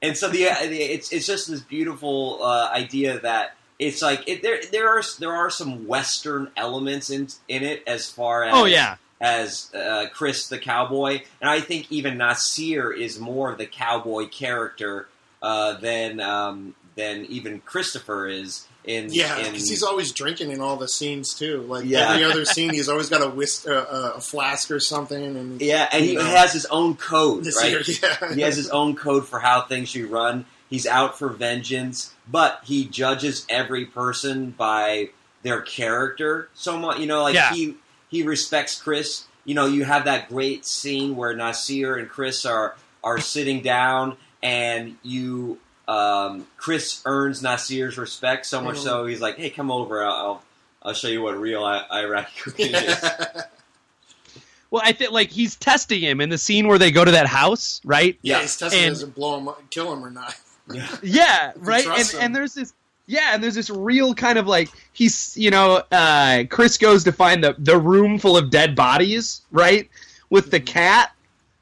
[0.02, 4.42] and so the, the it's it's just this beautiful uh, idea that it's like it,
[4.42, 8.64] there there are there are some Western elements in in it as far as oh
[8.64, 13.66] yeah as uh, Chris the cowboy, and I think even Nasir is more of the
[13.66, 15.08] cowboy character
[15.42, 19.08] uh, than um, than even Christopher is in.
[19.12, 21.62] Yeah, in, because he's always drinking in all the scenes too.
[21.62, 22.10] Like Yeah.
[22.12, 25.22] every other scene, he's always got a whisk, uh, uh, a flask or something.
[25.36, 27.70] And yeah, and he know, has his own code, this right?
[27.72, 30.44] year, yeah, he has his own code for how things should run.
[30.68, 35.10] He's out for vengeance, but he judges every person by
[35.42, 36.98] their character so much.
[36.98, 37.52] You know, like Yeah.
[37.52, 37.76] he
[38.08, 39.24] he respects Chris.
[39.44, 44.16] You know, you have that great scene where Nasir and Chris are are sitting down,
[44.42, 48.82] and you um, Chris earns Nasir's respect so much Mhm.
[48.84, 50.04] so he's like, "Hey, come over.
[50.04, 50.42] I'll I'll,
[50.82, 53.04] I'll show you what real I- Iraqi cooking is."
[54.70, 57.26] well i think like he's testing him in the scene where they go to that
[57.28, 58.42] house right yeah, Yeah.
[58.42, 60.34] he's testing And- does it blow him, up, kill him or not.
[60.72, 60.88] Yeah.
[61.04, 61.86] Yeah, right.
[61.86, 62.72] And and there's this
[63.06, 67.12] yeah, and there's this real kind of like he's you know, uh Chris goes to
[67.12, 69.88] find the the room full of dead bodies, right?
[70.30, 71.12] With the cat,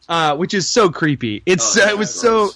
[0.09, 1.42] uh, which is so creepy.
[1.46, 2.50] It's Oh, uh, it was so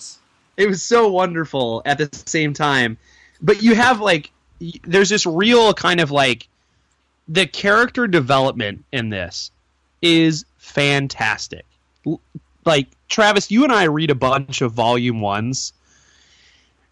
[0.56, 2.96] it was so wonderful at the same time.
[3.40, 6.48] But you have like y- there's this real kind of like
[7.28, 9.50] the character development in this
[10.00, 11.64] is fantastic.
[12.06, 12.20] L-
[12.64, 15.72] Like Travis, you and I read a bunch of volume ones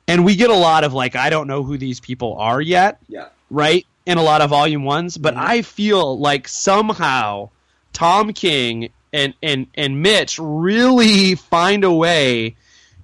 [0.08, 2.98] and we get a lot of like I don't know who these people are yet,
[3.08, 3.26] Yeah.
[3.50, 3.86] right?
[4.06, 5.38] In a lot of volume ones, but Mhm.
[5.40, 7.50] I feel like somehow
[7.92, 12.54] Tom King and and and Mitch really find a way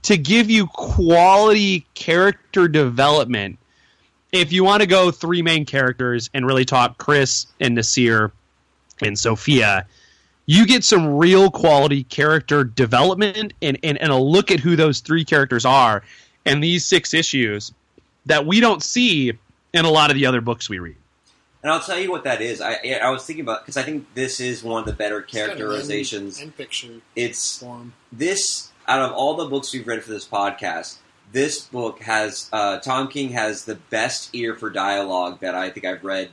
[0.03, 3.59] to give you quality character development.
[4.33, 8.33] If you want to go three main characters and really talk Chris and Nasir
[9.01, 9.87] and Sophia,
[10.47, 15.01] you get some real quality character development and, and, and a look at who those
[15.01, 16.03] three characters are
[16.45, 17.73] in these six issues
[18.27, 19.33] that we don't see
[19.73, 20.97] in a lot of the other books we read.
[21.63, 22.61] And I'll tell you what that is.
[22.61, 25.35] I I was thinking about because I think this is one of the better He's
[25.41, 26.41] got an end- characterizations.
[26.41, 27.93] end picture It's for him.
[28.11, 30.97] this out of all the books we've read for this podcast.
[31.31, 35.87] This book has uh, Tom King has the best ear for dialogue that I think
[35.87, 36.31] I've read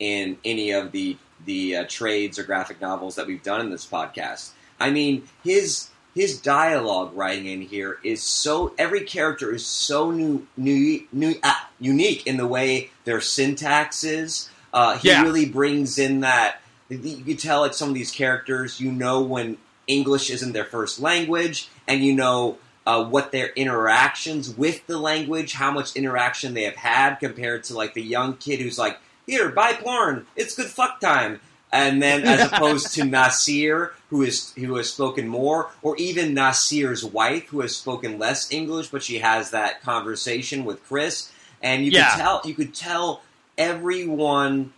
[0.00, 3.86] in any of the the uh, trades or graphic novels that we've done in this
[3.86, 4.50] podcast.
[4.80, 10.46] I mean, his his dialogue writing in here is so every character is so new,
[10.56, 14.50] new, new uh, unique in the way their syntax is.
[14.72, 15.22] Uh, he Yeah.
[15.22, 19.56] really brings in that you can tell like some of these characters you know when
[19.86, 25.52] English isn't their first language, and you know uh, what their interactions with the language,
[25.54, 29.48] how much interaction they have had compared to like the young kid who's like, "Here,
[29.48, 31.40] buy porn, it's good fuck time."
[31.72, 37.02] And then, as opposed to Nasir, who is who has spoken more, or even Nasir's
[37.02, 41.32] wife, who has spoken less English, but she has that conversation with Chris,
[41.62, 42.10] and you Yeah.
[42.10, 43.22] could tell you could tell
[43.56, 44.74] everyone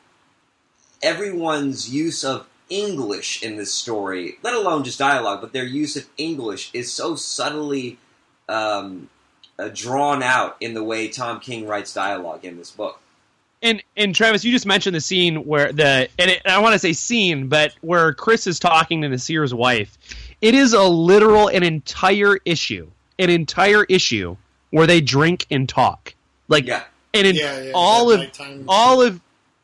[1.02, 6.06] everyone's use of English in this story, let alone just dialogue, but their use of
[6.16, 7.98] English is so subtly
[8.48, 9.08] um,
[9.58, 13.00] uh, drawn out in the way Tom King writes dialogue in this book.
[13.64, 16.78] And and Travis, you just mentioned the scene where the and it, I want to
[16.78, 19.98] say scene, but where Chris is talking to Nasir's wife.
[20.42, 24.36] It is a literal, an entire issue, an entire issue
[24.70, 26.14] where they drink and talk,
[26.48, 29.20] like Yeah, and in Yeah, yeah, all that of all of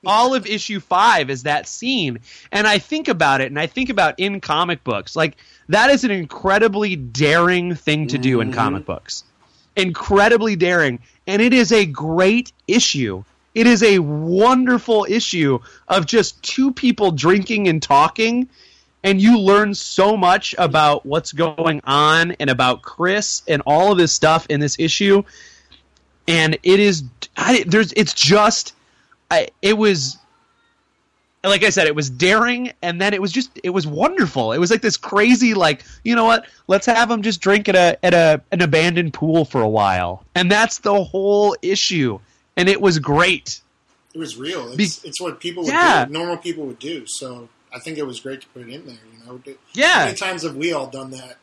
[0.06, 2.20] all of issue five is that scene.
[2.52, 5.36] And i think about it and i think about in comic books like
[5.68, 8.54] that is an incredibly daring thing to do in Mhm.
[8.54, 9.24] comic books.
[9.76, 10.98] Incredibly daring.
[11.26, 15.58] And it is a great issue it is a wonderful issue
[15.88, 18.48] of just two people drinking and talking
[19.02, 23.98] and you learn so much about what's going on and about chris and all of
[23.98, 25.22] this stuff in this issue
[26.28, 27.04] and it is
[27.36, 28.74] I, there's it's just
[29.30, 30.18] I, it was
[31.42, 34.52] like I said, it was daring, and then it was just it was wonderful.
[34.52, 36.46] It was like this crazy, like you know what?
[36.66, 40.24] Let's have them just drink at a at a an abandoned pool for a while,
[40.34, 42.18] and that's the whole issue.
[42.60, 43.60] And it was great.
[44.14, 44.68] It was real.
[44.72, 46.04] It's, Be- it's what people would Yeah.
[46.04, 47.04] do, normal people would do.
[47.06, 48.96] So I think it was great to put it in there.
[49.12, 51.38] You know, How Yeah, many times have we all done that?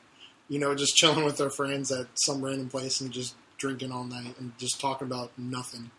[0.50, 4.04] You know, just chilling with our friends at some random place and just drinking all
[4.04, 5.90] night and just talking about nothing.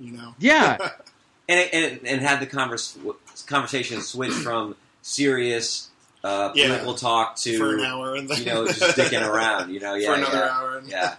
[0.00, 0.76] You know, yeah,
[1.48, 2.96] and it, and, it, and had the converse,
[3.46, 5.88] conversation switch from serious
[6.24, 6.66] uh, Yeah.
[6.68, 9.72] political talk to for an hour and then you know just sticking around.
[9.72, 10.52] You know, yeah, for another yeah.
[10.58, 10.78] hour.
[10.78, 11.16] And Yeah.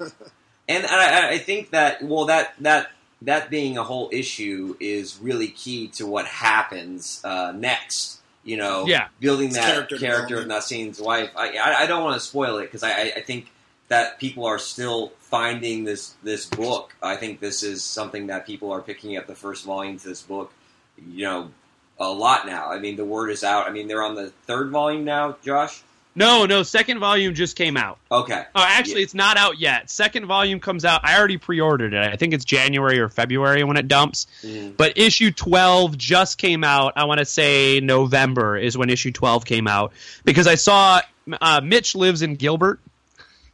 [0.67, 2.91] And I, I think that well, that that
[3.23, 8.19] that being a whole issue is really key to what happens uh, next.
[8.43, 9.10] You know, Yeah.
[9.19, 10.63] building that character character, of development.
[10.63, 11.32] Nassim's wife.
[11.36, 13.51] I, I I don't want to spoil it because I, I I think
[13.89, 16.95] that people are still finding this this book.
[17.03, 20.21] I think this is something that people are picking up the first volume to this
[20.21, 20.53] book.
[20.97, 21.51] You know,
[21.99, 22.69] a lot now.
[22.71, 23.67] I mean, the word is out.
[23.67, 25.84] I mean, they're on the third volume now, Josh.
[26.19, 26.63] No, no.
[26.63, 27.97] Second volume just came out.
[28.12, 28.43] Okay.
[28.53, 29.89] Oh, actually, it's not out yet.
[29.89, 31.01] Second volume comes out.
[31.03, 32.03] I already pre-ordered it.
[32.03, 34.27] I think it's January or February when it dumps.
[34.43, 34.75] Mhm.
[34.75, 36.93] But issue 12 just came out.
[36.97, 39.93] I want to say November is when issue 12 came out
[40.25, 41.01] because I saw
[41.41, 42.79] uh, Mitch lives in Gilbert.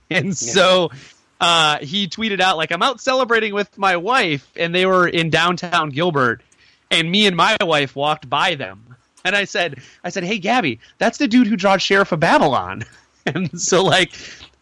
[0.07, 0.91] And so
[1.41, 4.47] uh, he tweeted out, like, I'm out celebrating with my wife.
[4.55, 6.41] And they were in downtown Gilbert.
[6.91, 8.84] And me and my wife walked by them.
[9.29, 12.83] And I said, I said, hey, Gabby, that's the dude who draws Sheriff of Babylon.
[13.27, 14.11] And so, like,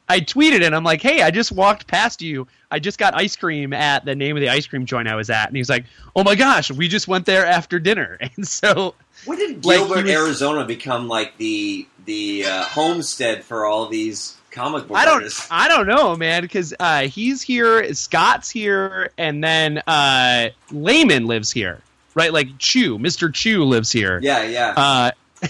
[0.07, 2.47] I tweeted and I'm like, hey, I just walked past you.
[2.71, 5.29] I just got ice cream at the name of the ice cream joint I was
[5.29, 5.49] at.
[5.49, 5.83] And he's like,
[6.15, 8.17] oh my gosh, we just went there after dinner.
[8.37, 8.95] And so,
[9.25, 13.87] When did Like, Gilbert, he was- Arizona, become like the the uh, homestead for all
[13.87, 15.45] these comic book I don't, artists?
[15.51, 21.51] I don't know, man, because uh, he's here, Scott's here, and then uh, Layman lives
[21.51, 21.81] here,
[22.15, 22.31] right?
[22.33, 23.33] Like Chew, Mr.
[23.33, 24.19] Chew lives here.
[24.21, 24.73] Yeah, yeah.
[24.75, 25.11] Uh,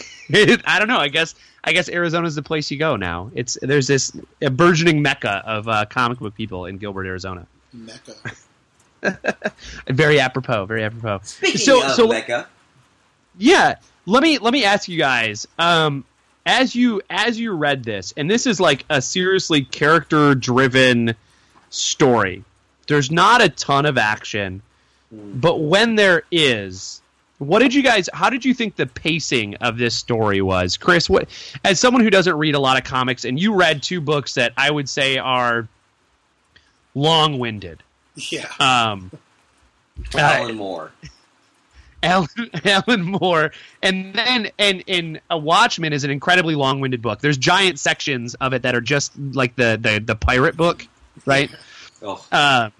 [0.65, 0.97] I don't know.
[0.99, 3.31] I guess I guess Arizona's the place you go now.
[3.35, 7.47] It's there's this a burgeoning mecca of uh, comic book people in Gilbert, Arizona.
[7.73, 8.13] Mecca.
[9.87, 10.65] Very apropos.
[10.65, 11.19] Very apropos.
[11.23, 12.47] Speaking so- of so- Mecca,
[13.37, 15.47] Yeah, let me let me ask you guys.
[15.59, 16.05] Um,
[16.45, 21.15] as you as you read this, and this is like a seriously character driven
[21.69, 22.43] story.
[22.87, 24.61] There's not a ton of action,
[25.13, 25.39] Mm.
[25.41, 27.01] but when there is,
[27.39, 28.09] what did you guys?
[28.13, 31.09] How did you think the pacing of this story was, Chris?
[31.09, 31.27] What
[31.63, 34.53] as someone who doesn't read a lot of comics, and you read two books that
[34.57, 35.67] I would say are
[36.95, 37.83] long winded.
[38.15, 38.47] Yeah.
[38.59, 39.11] Um,
[40.15, 40.91] uh, Alan Moore.
[42.03, 42.27] Alan,
[42.65, 47.21] Alan Moore, and then and in a Watchmen is an incredibly long-winded book.
[47.21, 50.85] There's giant sections of it that are just like the the, the pirate book,
[51.25, 51.49] right?
[52.01, 52.73] Oh, Um,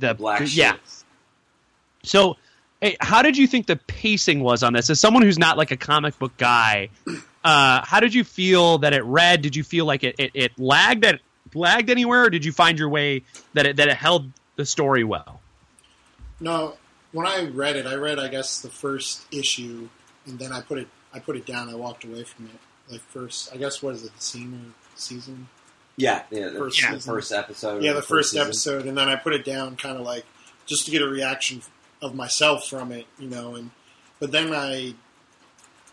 [0.00, 0.72] the Black yeah.
[0.72, 1.04] Ships.
[2.06, 2.36] So,
[2.82, 4.88] eh, how did you think the pacing was on this?
[4.90, 6.88] As someone who's not like a comic book guy,
[7.44, 9.42] uh, how did you feel that it read?
[9.42, 11.20] Did you feel like it, it, it lagged at
[11.54, 13.22] lagged anywhere, or did you find your way
[13.54, 15.40] that it that it held the story well?
[16.40, 16.76] No,
[17.12, 19.88] when I read it, I read I guess the first issue,
[20.26, 21.68] and then I put it I put it down.
[21.68, 22.92] I walked away from it.
[22.92, 23.52] like first.
[23.52, 24.14] I guess what is it?
[24.14, 25.48] The scene or season?
[25.98, 27.12] Yeah, yeah, the First the season.
[27.14, 27.82] first episode.
[27.82, 28.46] yeah, of the first season.
[28.46, 30.26] episode, and then I put it down, kind of like
[30.66, 31.62] just to get a reaction
[32.02, 33.54] of myself from it, you know.
[33.54, 33.70] And
[34.20, 34.94] but then I,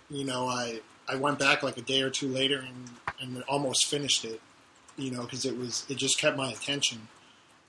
[0.10, 2.90] you know, I I went back like a day or two later and
[3.20, 4.42] and almost finished it,
[4.98, 7.08] you know, because it was it just kept my attention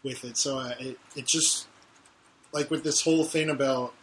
[0.02, 0.36] with it.
[0.36, 1.66] So I, it it just
[2.52, 3.94] like with this whole thing about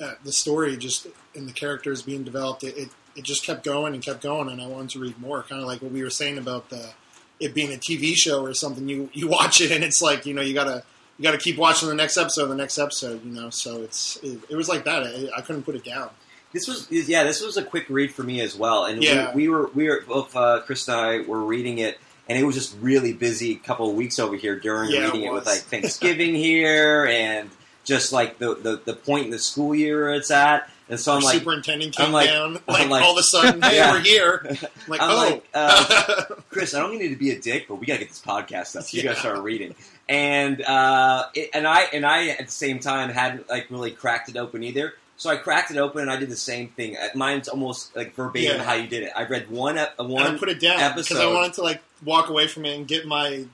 [0.00, 3.94] uh, the story just and the characters being developed, it, it it just kept going
[3.94, 5.42] and kept going, and I wanted to read more.
[5.42, 6.92] Kind of like what we were saying about the
[7.38, 8.88] it being a TV show or something.
[8.88, 10.84] You you watch it and it's like you know you gotta
[11.20, 13.22] you gotta keep watching the next episode, the next episode.
[13.24, 15.02] You know, so it's it, it was like that.
[15.04, 16.08] I, I couldn't put it down.
[16.54, 19.34] This was yeah, this was a quick read for me as well, and Yeah.
[19.34, 22.44] we, we were we were both uh, Chris and I were reading it, and it
[22.44, 25.58] was just really busy couple of weeks over here during Yeah, reading it, with like
[25.60, 27.50] Thanksgiving here and
[27.84, 31.18] just like the, the the point in the school year it's at, and so I'm
[31.18, 33.92] Our like superintendent came I'm like- down, like, like- all of a sudden, hey, Yeah.
[33.92, 34.44] we're here.
[34.50, 34.56] I'm
[34.88, 37.86] like, I'm oh, like, uh, Chris, I don't mean to be a dick, but we
[37.86, 38.84] gotta get this podcast up.
[38.84, 39.74] So you gotta start reading.
[40.08, 44.28] And uh, it, and I and I at the same time hadn't like really cracked
[44.28, 44.94] it open either.
[45.16, 46.96] So I cracked it open and I did the same thing.
[46.96, 48.62] Uh, Mine's almost like verbatim Yeah.
[48.64, 49.12] how you did it.
[49.14, 51.82] I read one uh, and one I put it down because I wanted to like
[52.04, 53.44] walk away from it and get my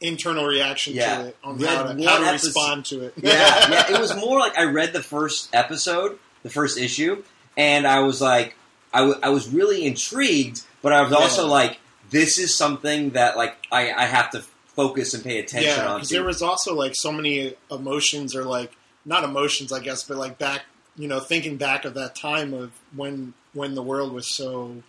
[0.00, 1.18] internal reaction Yeah.
[1.22, 3.14] to it on Read how to, how to episode- respond to it.
[3.16, 3.94] yeah, yeah.
[3.96, 7.22] It was more like I read the first episode, the first issue,
[7.56, 8.56] and I was like,
[8.92, 11.50] I, w- I was really intrigued, but I was also Yeah.
[11.52, 11.78] like,
[12.10, 14.42] this is something that like I, I have to
[14.74, 15.96] focus and pay attention yeah, on.
[15.96, 18.72] because there was also like so many emotions, or like
[19.04, 20.62] not emotions, I guess, but like back,
[20.96, 24.82] you know, thinking back of that time of when when the world was so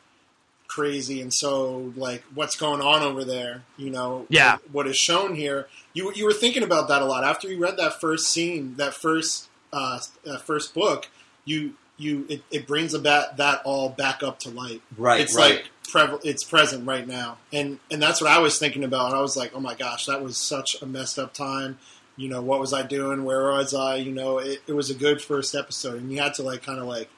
[0.68, 4.58] crazy and so like what's going on over there, you know, Yeah.
[4.72, 5.68] what is shown here.
[5.94, 8.94] You you were thinking about that a lot after you read that first scene, that
[8.94, 11.08] first uh, uh, first book.
[11.46, 14.82] You you it, it brings about that all back up to light.
[14.98, 15.56] right, it's right.
[15.56, 19.14] like prev- it's present right now, and and that's what I was thinking about.
[19.14, 21.78] I was like, oh my gosh, that was such a messed up time.
[22.18, 23.24] You know, what was I doing?
[23.24, 23.96] Where was I?
[23.96, 26.80] You know, it, it was a good first episode, and you had to like kind
[26.80, 27.10] of like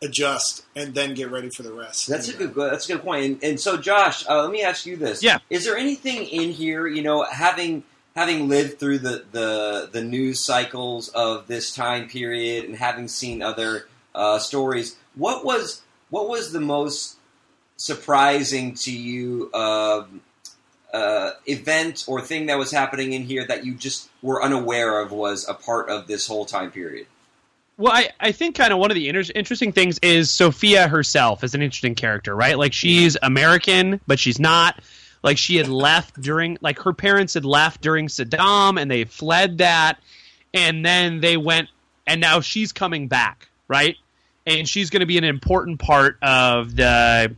[0.00, 2.08] adjust and then get ready for the rest.
[2.08, 2.48] That's a you know?
[2.48, 2.72] good.
[2.72, 3.24] That's a good point.
[3.24, 5.38] And, and so, Josh, uh, let me ask you this: Yeah.
[5.50, 6.86] is there anything in here?
[6.86, 7.84] You know, having
[8.16, 13.42] having lived through the the the news cycles of this time period and having seen
[13.42, 17.16] other uh, stories, what was what was the most
[17.76, 20.20] surprising to you um,
[20.92, 25.12] uh, event or thing that was happening in here that you just were unaware of
[25.12, 27.06] was a part of this whole time period?
[27.76, 31.44] Well, I, I think kind of one of the inter- interesting things is Sophia herself
[31.44, 32.58] is an interesting character, right?
[32.58, 34.80] Like she's American, but she's not.
[35.28, 39.58] Like she had left during, like her parents had left during Saddam, and they fled
[39.58, 39.98] that,
[40.54, 41.68] and then they went,
[42.06, 43.96] and now she's coming back, right?
[44.46, 47.36] And she's going to be an important part of the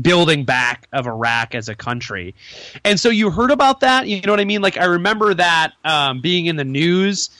[0.00, 2.36] building back of Iraq as a country.
[2.84, 4.62] And so you heard about that, you know what I mean?
[4.62, 7.30] Like I remember that um, being in the news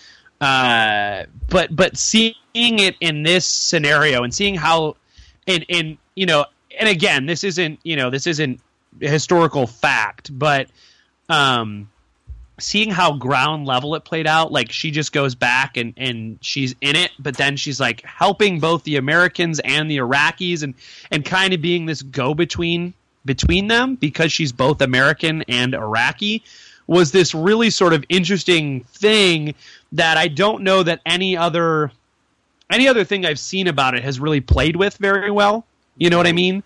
[0.43, 4.97] uh, but but seeing it in this scenario and seeing how
[5.47, 6.45] and and you know
[6.81, 8.61] and again this isn't you know this isn't
[9.01, 10.69] historical fact but
[11.29, 11.89] um
[12.59, 16.75] seeing how ground level it played out like she just goes back and and she's
[16.81, 20.75] in it but then she's like helping both the Americans and the Iraqis and
[21.11, 26.43] and kind of being this go between between them because she's both American and Iraqi
[26.87, 29.55] was this really sort of interesting thing
[29.93, 31.91] that I don't know that any other
[32.71, 35.67] any other thing I've seen about it has really played with very well.
[35.97, 36.63] You know what I mean?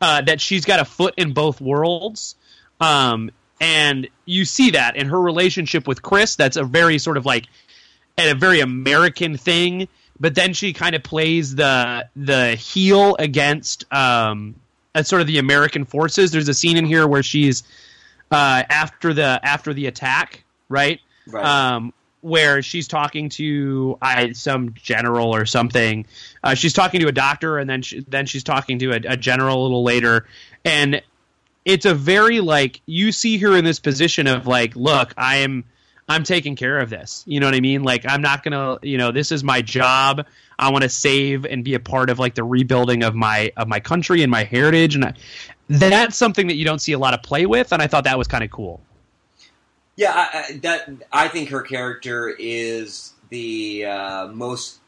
[0.00, 2.34] Uh, that she's got a foot in both worlds,
[2.80, 3.30] um,
[3.60, 6.36] and you see that in her relationship with Chris.
[6.36, 7.46] That's a very sort of like
[8.18, 9.88] a very American thing.
[10.18, 14.54] But then she kind of plays the the heel against um,
[14.94, 16.30] uh, sort of the American forces.
[16.30, 17.62] There's a scene in here where she's
[18.30, 21.00] uh, after the after the attack, right?
[21.28, 21.44] Right.
[21.44, 21.92] um,
[22.26, 26.06] where she's talking to I, some general or something.
[26.42, 29.16] Uh, she's talking to a doctor, and then she, then she's talking to a, a
[29.16, 30.26] general a little later,
[30.64, 31.00] and
[31.64, 35.64] it's a very like you see her in this position of like, look, I am.
[36.08, 37.24] I'm taking care of this.
[37.26, 37.82] You know what I mean?
[37.82, 40.24] Like I'm not gonna, you know, this is my job.
[40.58, 43.68] I want to save and be a part of like the rebuilding of my of
[43.68, 45.14] my country and my heritage, and I,
[45.68, 47.72] that's something that you don't see a lot of play with.
[47.72, 48.80] And I thought that was kind of cool.
[49.96, 54.78] Yeah, I, I, that I think her character is the uh, most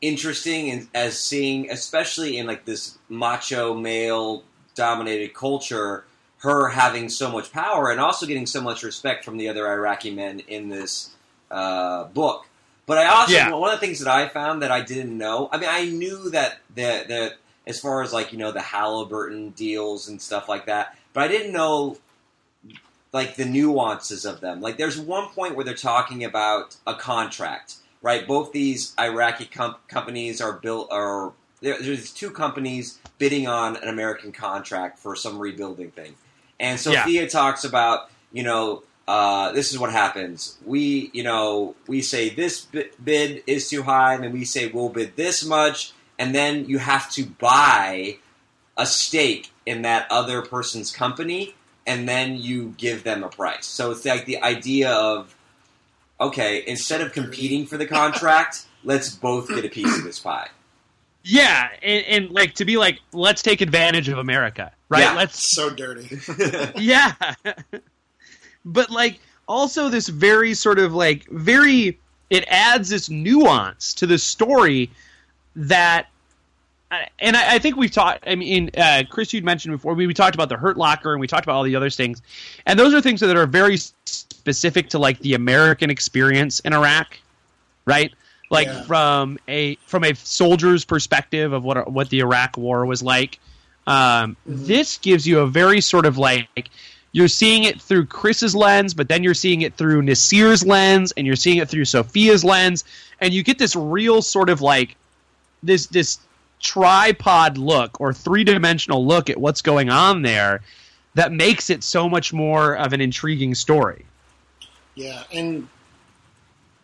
[0.00, 4.44] interesting in, as seeing, especially in like this macho male
[4.74, 6.04] dominated culture,
[6.38, 10.10] her having so much power and also getting so much respect from the other Iraqi
[10.12, 11.10] men in this
[11.50, 12.46] uh, book.
[12.86, 13.50] But I also Yeah.
[13.54, 15.48] one of the things that I found that I didn't know.
[15.52, 17.34] I mean, I knew that the the
[17.66, 20.96] as far as like you know the Halliburton deals and stuff like that.
[21.12, 21.96] But I didn't know
[23.12, 24.60] like the nuances of them.
[24.60, 28.26] Like there's one point where they're talking about a contract, right?
[28.26, 33.88] Both these Iraqi com- companies are built or there, there's two companies bidding on an
[33.88, 36.14] American contract for some rebuilding thing,
[36.60, 38.82] and Sophia talks about you know.
[39.06, 40.58] Uh, this is what happens.
[40.66, 42.66] We, you know, we say this
[43.02, 46.76] bid is too high, and then we say we'll bid this much, and then you
[46.76, 48.18] have to buy
[48.76, 51.54] a stake in that other person's company,
[51.88, 53.66] and then you give them a price.
[53.66, 55.34] So it's like the idea of
[56.20, 60.48] okay, instead of competing for the contract, let's both get a piece of this pie.
[61.24, 65.00] Yeah, and, and, like to be like, let's take advantage of America, right?
[65.00, 65.14] Yeah.
[65.14, 66.18] Let's So dirty.
[66.76, 67.12] yeah,
[68.64, 71.98] but like also this very sort of like very
[72.30, 74.90] it adds this nuance to the story
[75.56, 76.08] that
[77.18, 78.24] and I, I think we've talked.
[78.26, 81.20] I mean, uh, Chris, you'd mentioned before we, we talked about the Hurt Locker and
[81.20, 82.22] we talked about all the other things,
[82.66, 83.76] and those are things that are very
[84.06, 87.18] specific to like the American experience in Iraq,
[87.84, 88.12] right?
[88.50, 88.82] Like Yeah.
[88.84, 93.38] from a from a soldier's perspective of what what the Iraq War was like.
[93.86, 96.70] Um, This gives you a very sort of like
[97.12, 101.26] you're seeing it through Chris's lens, but then you're seeing it through Nasir's lens, and
[101.26, 102.84] you're seeing it through Sophia's lens,
[103.20, 104.96] and you get this real sort of like
[105.62, 106.18] this this
[106.60, 110.62] tripod look or three dimensional look at what's going on there
[111.14, 114.04] that makes it so much more of an intriguing story.
[114.94, 115.68] Yeah, and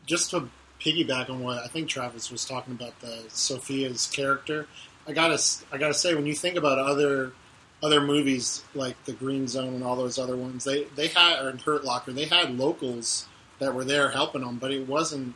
[0.06, 0.48] just to
[0.80, 4.66] piggyback on what I think Travis was talking about the Sophia's character,
[5.06, 5.40] I gotta
[5.72, 7.32] I gotta say when you think about other
[7.82, 11.56] other movies like the Green Zone and all those other ones, they they had or
[11.56, 13.26] Hurt Locker, they had locals
[13.58, 15.34] that were there helping them, but it wasn't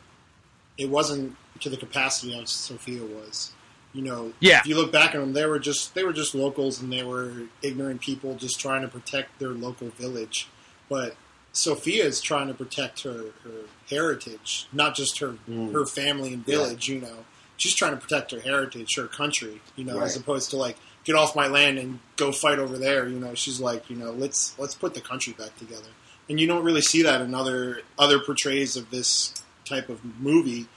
[0.77, 3.51] it wasn't to the capacity of Sophia was.
[3.93, 4.59] You know, Yeah.
[4.59, 7.03] if you look back at them, they were just they were just locals and they
[7.03, 10.47] were ignorant people just trying to protect their local village.
[10.89, 11.15] But
[11.53, 15.73] Sophia is trying to protect her, her heritage, not just her Mm.
[15.73, 16.87] her family and village.
[16.87, 17.25] You know,
[17.57, 19.59] she's trying to protect her heritage, her country.
[19.75, 23.07] You know, as opposed to like get off my land and go fight over there.
[23.07, 25.89] You know, she's like, you know, let's let's put the country back together.
[26.29, 29.33] And you don't really see that in other other portrays of this
[29.65, 30.67] type of movie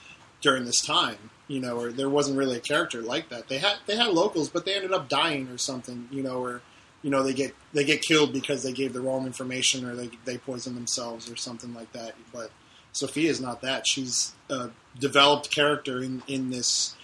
[0.41, 1.31] during this time.
[1.49, 3.49] You know, or there wasn't really a character like that.
[3.49, 6.09] They had they had locals, but they ended up dying or something.
[6.11, 6.63] You know, or
[7.03, 10.11] you know they get they get killed because they gave the wrong information or they
[10.25, 12.15] they poison themselves or something like that.
[12.33, 12.51] But
[12.93, 13.87] Sophia is not that.
[13.87, 16.97] She's a developed character in in this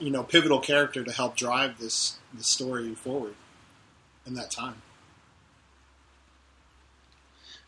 [0.00, 3.34] you know pivotal character to help drive this the story forward
[4.26, 4.82] in that time.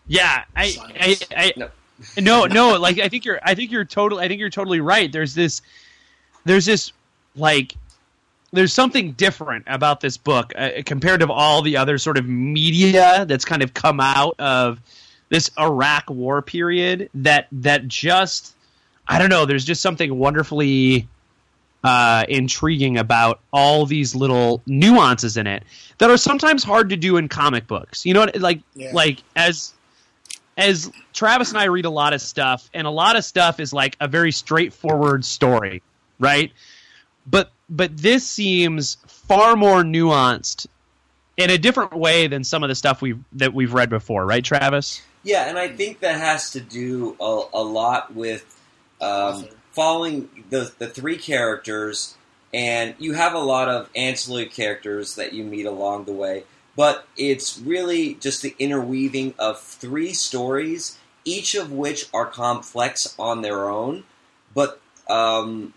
[0.07, 1.25] Yeah, I, I, Silence.
[1.37, 1.71] I, No.
[2.19, 5.11] no, no, like I think you're, I think you're totally, I think you're totally right.
[5.11, 5.63] There's this,
[6.45, 6.93] there's this,
[7.37, 7.75] like,
[8.53, 13.25] there's something different about this book uh, compared to all the other sort of media
[13.27, 14.81] that's kind of come out of
[15.31, 17.09] this Iraq War period.
[17.15, 18.55] That that just,
[19.09, 19.47] I don't know.
[19.47, 21.09] There's just something wonderfully
[21.83, 25.65] uh, intriguing about all these little nuances in it
[25.99, 28.05] that are sometimes hard to do in comic books.
[28.05, 28.91] You know, what, like Yeah.
[28.93, 29.73] like as
[30.59, 33.73] as Travis and I read a lot of stuff, and a lot of stuff is
[33.73, 35.83] like a very straightforward story,
[36.19, 36.53] right?
[37.27, 40.67] But but this seems far more nuanced
[41.37, 44.45] in a different way than some of the stuff we that we've read before, right,
[44.45, 45.03] Travis?
[45.23, 48.61] Yeah, and I think that has to do a, a lot with
[49.01, 52.17] um, following the the three characters,
[52.53, 56.45] and you have a lot of ancillary characters that you meet along the way.
[56.75, 63.43] But it's really just the interweaving of three stories, each of which are complex on
[63.43, 64.05] their own.
[64.55, 65.75] But um,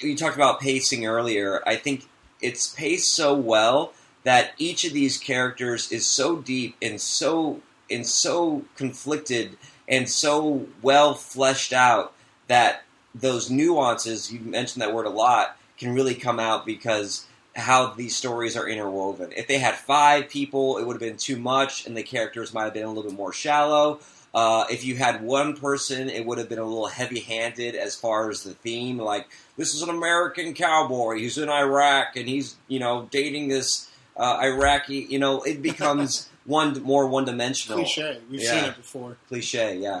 [0.00, 1.62] you talked about pacing earlier.
[1.66, 2.06] I think
[2.40, 3.92] it's paced so well
[4.24, 7.60] that each of these characters is so deep and so
[7.90, 9.56] and so conflicted
[9.88, 12.14] and so well fleshed out
[12.48, 12.82] that
[13.14, 18.16] those nuances you mentioned that word a lot can really come out because how these
[18.16, 19.32] stories are interwoven.
[19.36, 22.64] If they had five people, it would have been too much, and the characters might
[22.64, 24.00] have been a little bit more shallow.
[24.34, 28.28] Uh, if you had one person, it would have been a little heavy-handed as far
[28.30, 28.98] as the theme.
[28.98, 31.18] Like this is an American cowboy.
[31.18, 35.06] He's in Iraq, and he's you know dating this uh, Iraqi.
[35.08, 37.78] You know, it becomes one more one-dimensional.
[37.78, 38.18] Cliche.
[38.28, 38.50] We've Yeah.
[38.50, 39.16] seen it before.
[39.28, 40.00] Cliche, yeah.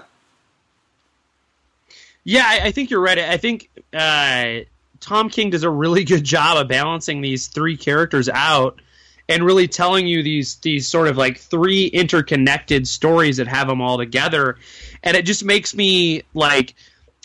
[2.24, 3.18] Yeah, I, I think you're right.
[3.18, 4.60] I think uh,
[5.00, 8.80] Tom King does a really good job of balancing these three characters out
[9.28, 13.80] and really telling you these these sort of like three interconnected stories that have them
[13.80, 14.56] all together,
[15.02, 16.74] and it just makes me like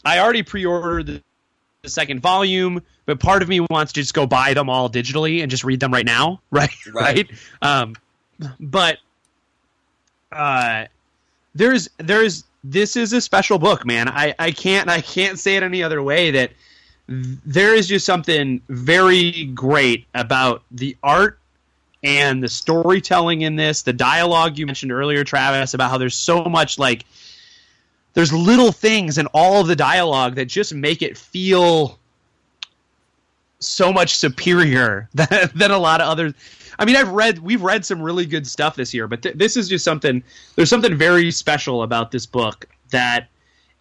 [0.05, 1.23] I already pre-ordered the,
[1.81, 5.41] the second volume, but part of me wants to just go buy them all digitally
[5.41, 6.69] and just read them right now, right?
[6.93, 7.29] Right.
[7.61, 7.95] Um,
[8.59, 8.97] but
[10.31, 10.85] uh,
[11.55, 14.07] there's there's this is a special book, man.
[14.07, 16.51] I I can't I can't say it any other way that
[17.07, 21.39] there is just something very great about the art
[22.03, 26.43] and the storytelling in this, the dialogue you mentioned earlier, Travis, about how there's so
[26.45, 27.05] much like
[28.13, 31.97] there's little things in all of the dialogue that just make it feel
[33.59, 36.33] so much superior than, than a lot of others.
[36.77, 39.57] I mean, I've read we've read some really good stuff this year, but th- this
[39.57, 40.23] is just something.
[40.55, 43.27] There's something very special about this book that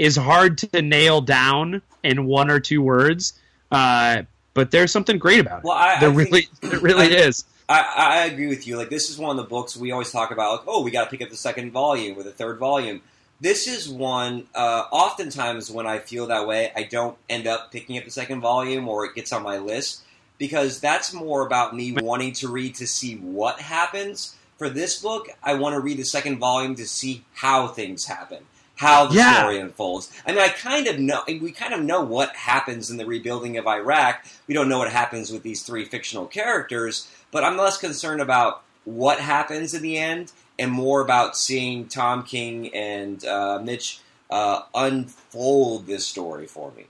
[0.01, 3.35] is hard to nail down in one or two words.
[3.71, 4.23] Uh,
[4.55, 5.65] but there's something great about it.
[5.65, 7.45] Well, I- there I think- really, it really I- is.
[7.69, 8.77] I, I agree with you.
[8.77, 10.53] Like this is one of the books we always talk about.
[10.53, 13.03] Like, oh, we got to pick up the second volume or the third volume.
[13.41, 14.47] This is one.
[14.55, 18.41] Uh, oftentimes, when I feel that way, I don't end up picking up the second
[18.41, 20.03] volume or it gets on my list
[20.39, 24.35] because that's more about me wanting to read to see what happens.
[24.57, 28.39] For this book, I want to read the second volume to see how things happen,
[28.75, 29.39] how the Yeah.
[29.39, 30.11] story unfolds.
[30.27, 31.23] I mean, I kind of know.
[31.29, 34.25] We kind of know what happens in the rebuilding of Iraq.
[34.49, 38.63] We don't know what happens with these three fictional characters, but I'm less concerned about
[38.85, 44.01] what happens in the end and more about seeing Tom King and uh, Mitch
[44.31, 46.87] uh, unfold this story for me.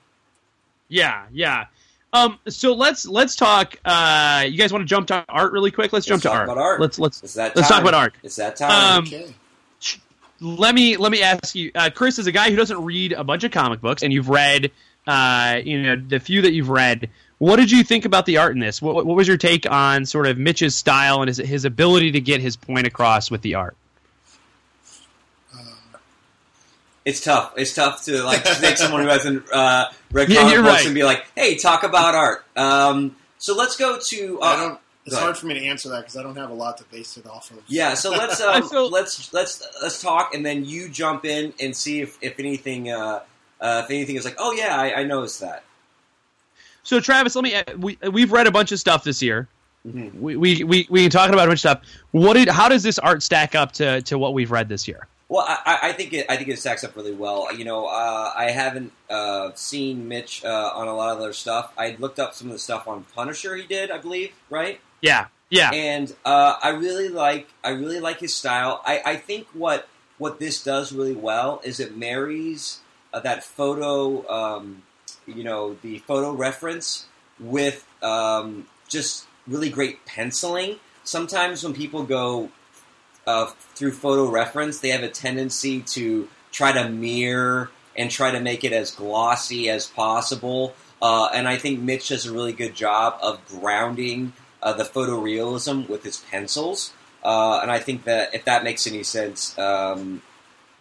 [0.89, 1.66] Yeah, yeah.
[2.12, 3.76] Um, so let's let's talk.
[3.84, 5.93] Uh, you guys want to jump to art really quick?
[5.93, 6.49] Let's, jump Let's to talk art.
[6.49, 6.80] about art.
[6.80, 8.14] Let's let's It's that let's talk about art.
[8.22, 8.99] It's that time.
[8.99, 9.34] Um, Okay.
[10.41, 13.24] let me let me ask you, uh, Chris, as a guy who doesn't read a
[13.24, 14.70] bunch of comic books, and you've read,
[15.07, 18.53] uh, you know, the few that you've read, what did you think about the art
[18.53, 18.82] in this?
[18.82, 22.20] What, what was your take on sort of Mitch's style and his his ability to
[22.20, 23.76] get his point across with the art?
[27.05, 27.55] it's tough.
[27.57, 30.86] It's tough to like take someone who hasn't uh, read Yeah, comic you're books right.
[30.86, 34.41] and be like, "Hey, talk about art." Um, so let's go to.
[34.41, 34.80] Uh, I don't.
[35.07, 35.41] It's go hard ahead.
[35.41, 37.51] for me to answer that because I don't have a lot to base it off
[37.51, 37.62] of.
[37.66, 41.74] Yeah, so let's um, So- let's let's let's talk, and then you jump in and
[41.74, 43.20] see if if anything uh,
[43.61, 45.64] uh, if anything is like, oh yeah, I, I noticed that.
[46.89, 47.55] So, Travis, let me.
[47.55, 49.47] uh, We we've read a bunch of stuff this year.
[49.86, 50.14] Mhm.
[50.14, 51.80] We we we we can about a bunch of stuff.
[52.12, 52.49] What did?
[52.49, 55.07] How does this art stack up to to what we've read this year?
[55.28, 57.55] Well, I, I- think it I think it stacks up really well.
[57.55, 61.70] You know, uh, I haven't uh, seen Mitch uh, on a lot of other stuff.
[61.76, 64.80] I looked up some of the stuff on Punisher he did, I believe, right?
[65.03, 68.80] Yeah, yeah, and uh, I really like I really like his style.
[68.86, 69.86] I, I think what
[70.16, 72.78] what this does really well is it marries
[73.12, 74.82] uh, that photo, um,
[75.29, 77.07] you know, the photo reference
[77.39, 80.76] with um, just really great penciling.
[81.05, 82.51] Sometimes when people go
[83.26, 88.41] uh, through photo reference, they have a tendency to try to mirror and try to
[88.41, 90.74] make it as glossy as possible.
[91.01, 95.89] Uh, and I think Mitch does a really good job of grounding uh, the photorealism
[95.89, 96.93] with his pencils.
[97.22, 100.22] Uh, and I think that if that makes any sense um,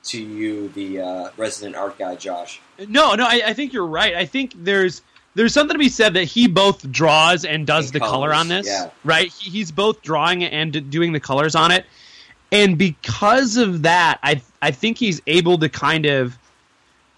[0.08, 2.60] to you, the uh, resident art guy, Josh.
[2.88, 4.16] No, no, I, I think you're right.
[4.16, 5.01] I think there's
[5.36, 8.47] there's something to be said that he both draws and does And the color on
[8.47, 8.66] this.
[8.68, 8.89] yeah.
[9.03, 9.32] Right?
[9.32, 11.86] He, he's both drawing and doing the colors on it.
[12.51, 16.38] And because of that, I I think he's able to kind of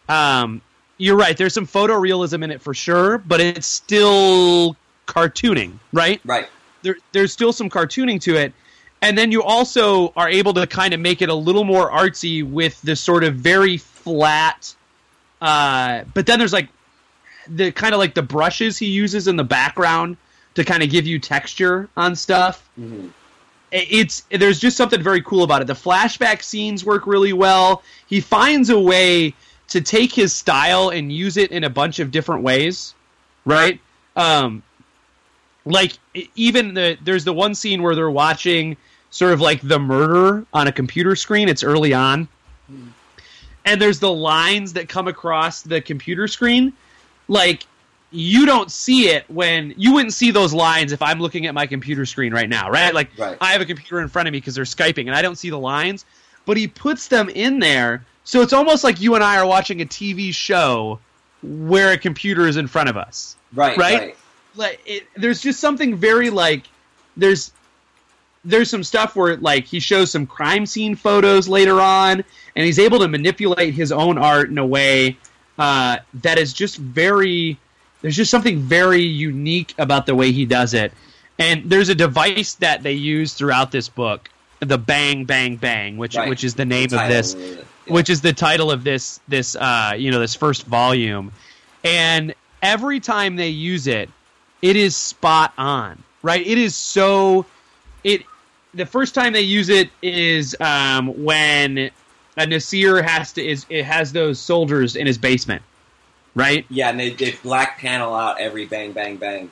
[0.08, 0.62] um
[0.98, 4.76] you're right, there's some photorealism in it for sure, but it's still
[5.08, 6.20] cartooning, right?
[6.26, 6.48] Right.
[6.82, 8.54] there, there's still some cartooning to it.
[9.02, 12.43] And then you also are able to kind of make it a little more artsy
[12.47, 14.76] with this sort of very flat.
[15.41, 16.68] Uh, but then there's like
[17.47, 20.18] the kind of like the brushes he uses in the background
[20.56, 22.68] to kind of give you texture on stuff.
[22.76, 23.08] hmm
[23.72, 25.68] It's there's just something very cool about it.
[25.68, 27.84] The flashback scenes work really well.
[28.08, 29.34] He finds a way
[29.70, 32.95] to take his style and use it in a bunch of different ways,
[33.45, 33.80] right?
[34.16, 34.64] Um,
[35.66, 35.93] like
[36.36, 38.76] even the there's the one scene where they're watching
[39.12, 41.49] sort of like the murder on a computer screen.
[41.49, 42.28] It's early on,
[43.66, 46.74] and there's the lines that come across the computer screen.
[47.28, 47.64] Like
[48.12, 51.68] you don't see it when you wouldn't see those lines if I'm looking at my
[51.68, 52.93] computer screen right now, right?
[52.93, 53.38] Like Right.
[53.39, 55.51] I have a computer in front of me because they're skyping and I don't see
[55.51, 56.05] the lines,
[56.45, 59.82] but he puts them in there, so it's almost like you and I are watching
[59.82, 60.99] a TV show
[61.43, 63.78] where a computer is in front of us Right.
[63.78, 63.99] Right?
[63.99, 64.18] Right.
[64.55, 66.64] like it, there's just something very like
[67.16, 67.51] there's
[68.46, 72.24] there's some stuff where like he shows some crime scene photos later on
[72.56, 75.18] and he's able to manipulate his own art in a way
[75.58, 77.58] uh, that is just very
[78.02, 80.94] there's just something very unique about the way he does it
[81.38, 84.30] and there's a device that they use throughout this book
[84.62, 86.30] the bang bang bang which Right.
[86.30, 87.56] which is the name The of this yeah.
[87.94, 91.32] which is the title of this this uh you know this first volume
[91.84, 94.10] and every time they use it,
[94.62, 96.46] it is spot on, right?
[96.46, 97.46] It is so
[98.04, 98.24] it.
[98.74, 101.89] The first time they use it is um, when
[102.38, 105.62] a Nasir has to is it has those soldiers in his basement,
[106.36, 106.66] right?
[106.70, 109.52] Yeah, and they, they black panel out every bang, bang, bang.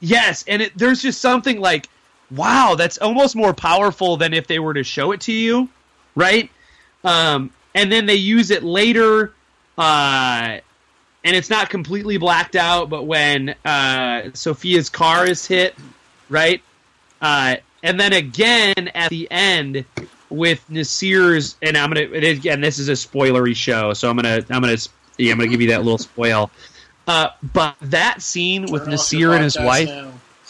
[0.00, 1.88] Yes, and it, there's just something like,
[2.30, 5.68] wow, that's almost more powerful than if they were to show it to you,
[6.14, 6.50] right?
[7.04, 9.34] Um, and then they use it later,
[9.76, 10.58] uh,
[11.24, 15.74] and it's not completely blacked out, but when uh, Sophia's car is hit,
[16.28, 16.62] right?
[17.20, 19.84] Uh, and then again at the end
[20.30, 22.60] with Nasir's, and I'm gonna again.
[22.60, 24.76] This is a spoilery show, so I'm gonna I'm gonna
[25.16, 26.50] yeah, I'm gonna give you that little spoil.
[27.06, 29.88] Uh, but that scene with Turn off Nasir and his wife,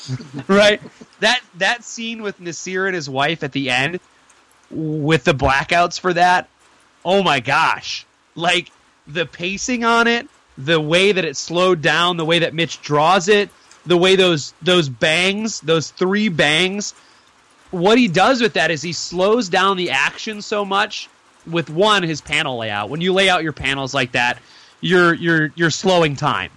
[0.48, 0.80] right?
[1.20, 4.00] That that scene with Nasir and his wife at the end,
[4.70, 6.48] with the blackouts for that.
[7.04, 8.06] Oh my gosh!
[8.34, 8.72] Like
[9.06, 13.28] the pacing on it, the way that it slowed down, the way that Mitch draws
[13.28, 13.50] it,
[13.86, 16.94] the way those those bangs, those three bangs.
[17.70, 21.08] What he does with that is he slows down the action so much
[21.46, 22.88] with one his panel layout.
[22.90, 24.38] When you lay out your panels like that,
[24.80, 26.50] you're you're you're slowing time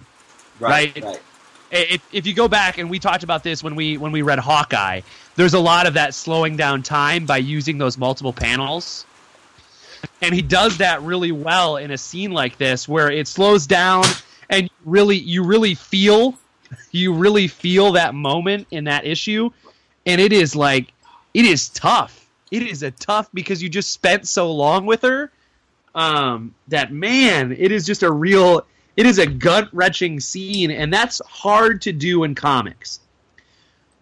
[0.58, 1.04] Right, Right.
[1.04, 1.20] right.
[1.70, 4.38] if, if you go back and we talked about this when we when we read
[4.38, 5.00] Hawkeye,
[5.36, 9.04] there's a lot of that slowing down time by using those multiple panels.
[10.20, 14.04] And he does that really well in a scene like this where it slows down
[14.48, 16.36] and really you really feel
[16.90, 19.50] you really feel that moment in that issue
[20.06, 20.92] and it is like
[21.34, 22.28] it is tough.
[22.50, 25.32] It is a tough because you just spent so long with her
[25.94, 28.66] um, that man, it is just a real,
[28.96, 33.00] it is a gut wrenching scene, and that's hard to do in comics.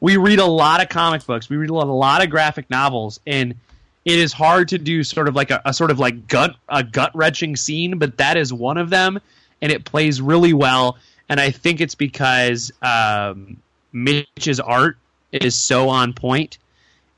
[0.00, 3.54] We read a lot of comic books, we read a lot, of graphic novels, and
[4.04, 6.82] it is hard to do sort of like a, a sort of like gut a
[6.82, 9.20] gut wrenching scene, but that is one of them,
[9.60, 10.96] and it plays really well.
[11.30, 13.56] And I think it's because um,
[13.92, 14.98] Mitch's art
[15.32, 16.58] is so on point,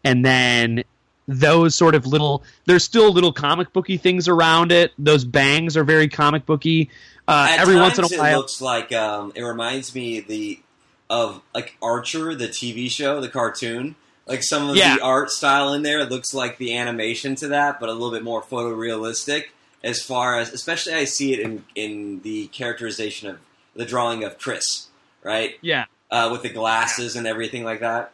[0.05, 0.85] and then
[1.27, 5.85] those sort of little there's still little comic booky things around it those bangs are
[5.85, 6.91] very comic booky
[7.29, 10.59] uh, every once in a while, it looks like um, it reminds me the
[11.09, 13.95] of like Archer, the TV show, the cartoon.
[14.27, 14.97] Like some of Yeah.
[14.97, 18.11] the art style in there, it looks like the animation to that, but a little
[18.11, 19.45] bit more photorealistic.
[19.85, 23.39] As far as, especially, I see it in in the characterization of
[23.75, 24.89] the drawing of Chris,
[25.23, 28.13] right, yeah uh, with the glasses and everything like that.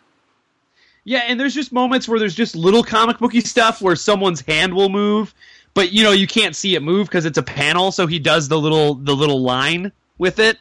[1.04, 4.72] yeah and there's just moments where there's just little comic booky stuff where someone's hand
[4.74, 5.34] will move
[5.74, 8.48] but you know you can't see it move because it's a panel so he does
[8.48, 10.58] the little the little line with it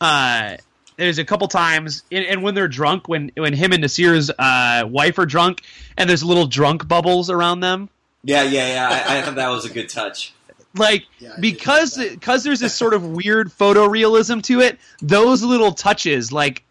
[0.00, 0.56] uh
[0.96, 4.84] there's a couple times and, and when they're drunk when when him and nasir's uh
[4.86, 5.62] wife are drunk
[5.96, 7.88] and there's little drunk bubbles around them
[8.22, 9.04] Yeah, yeah, yeah.
[9.08, 10.32] I, I thought that was a good touch.
[10.76, 16.32] Like Yeah, because because there's this sort of weird photorealism to it those little touches
[16.32, 16.62] like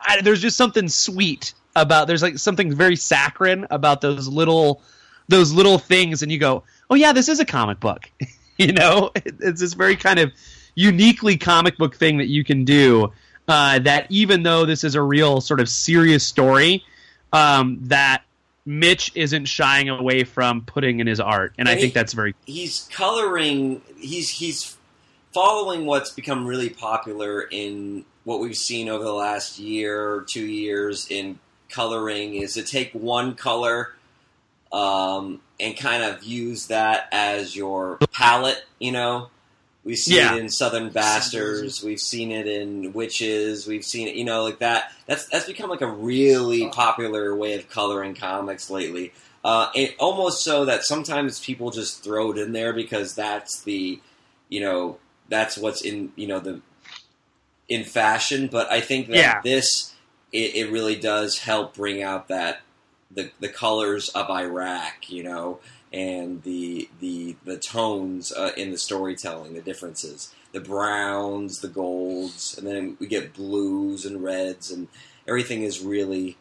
[0.00, 4.82] I, there's just something sweet about there's like something very saccharine about those little
[5.28, 8.10] those little things and you go oh yeah this is a comic book.
[8.58, 9.10] You know?
[9.16, 10.30] It- it's this very kind of
[10.76, 13.10] uniquely comic book thing that you can do
[13.48, 16.84] uh, that even though this is a real sort of serious story
[17.32, 18.22] um, that
[18.64, 22.12] mitch isn't shying away from putting in his art and i And think he- that's
[22.12, 24.76] very he's coloring he's he's
[25.32, 30.44] following what's become really popular in what we've seen over the last year or two
[30.46, 31.38] years in
[31.68, 33.94] coloring is to take one color
[34.72, 39.28] um, and kind of use that as your palette you know
[39.84, 40.34] we see Yeah.
[40.34, 41.82] it in southern bastards.
[41.82, 43.66] We've seen it in Wytches.
[43.66, 44.92] We've seen it you know like that.
[45.06, 49.12] That's that's become like a really popular way of coloring comics lately.
[49.44, 54.00] Uh, it, almost so that sometimes people just throw it in there because that's the,
[54.48, 56.60] you know, that's what's in, you know, the
[57.68, 58.46] in fashion.
[58.46, 59.40] But I think that Yeah.
[59.42, 59.94] this
[60.32, 62.60] it, it really does help bring out that
[63.10, 65.58] the the colors of Iraq, you know,
[65.92, 72.56] and the the the tones uh, in the storytelling, the differences, the browns, the golds,
[72.56, 74.88] and then we get blues and reds, and
[75.26, 76.36] everything is really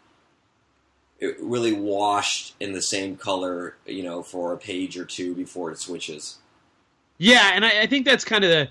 [1.39, 5.77] really washed in the same color, you know, for a page or two before it
[5.77, 6.39] switches.
[7.19, 8.69] Yeah, and I, I think that's kind of the.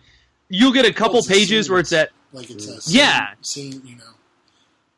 [0.49, 2.11] You'll get a couple it's a pages where it's at.
[2.33, 3.35] Like it's a Yeah.
[3.41, 4.05] scene, scene you know.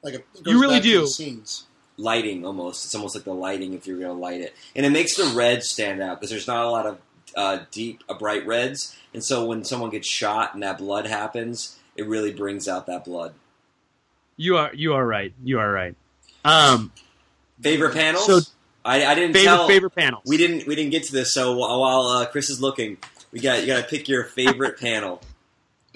[0.02, 1.06] Like a, You really do.
[1.06, 1.66] scenes.
[1.98, 2.84] Lighting, almost.
[2.84, 5.32] It's almost like the lighting if you're going to light it, and it makes the
[5.36, 6.98] red stand out because there's not a lot of
[7.36, 11.78] uh, deep, uh, bright reds, and so when someone gets shot and that blood happens,
[11.96, 13.34] it really brings out that blood.
[14.36, 15.32] You are you are right.
[15.44, 15.94] You are right.
[16.44, 16.92] Um,
[17.60, 18.26] Favorite panels?
[18.26, 18.40] So-
[18.84, 19.68] I, I didn't favorite tell.
[19.68, 20.24] favorite panels.
[20.26, 20.66] We didn't.
[20.66, 21.32] We didn't get to this.
[21.32, 22.96] So while, while uh, Chris is looking,
[23.30, 25.20] we got you got to pick your favorite panel.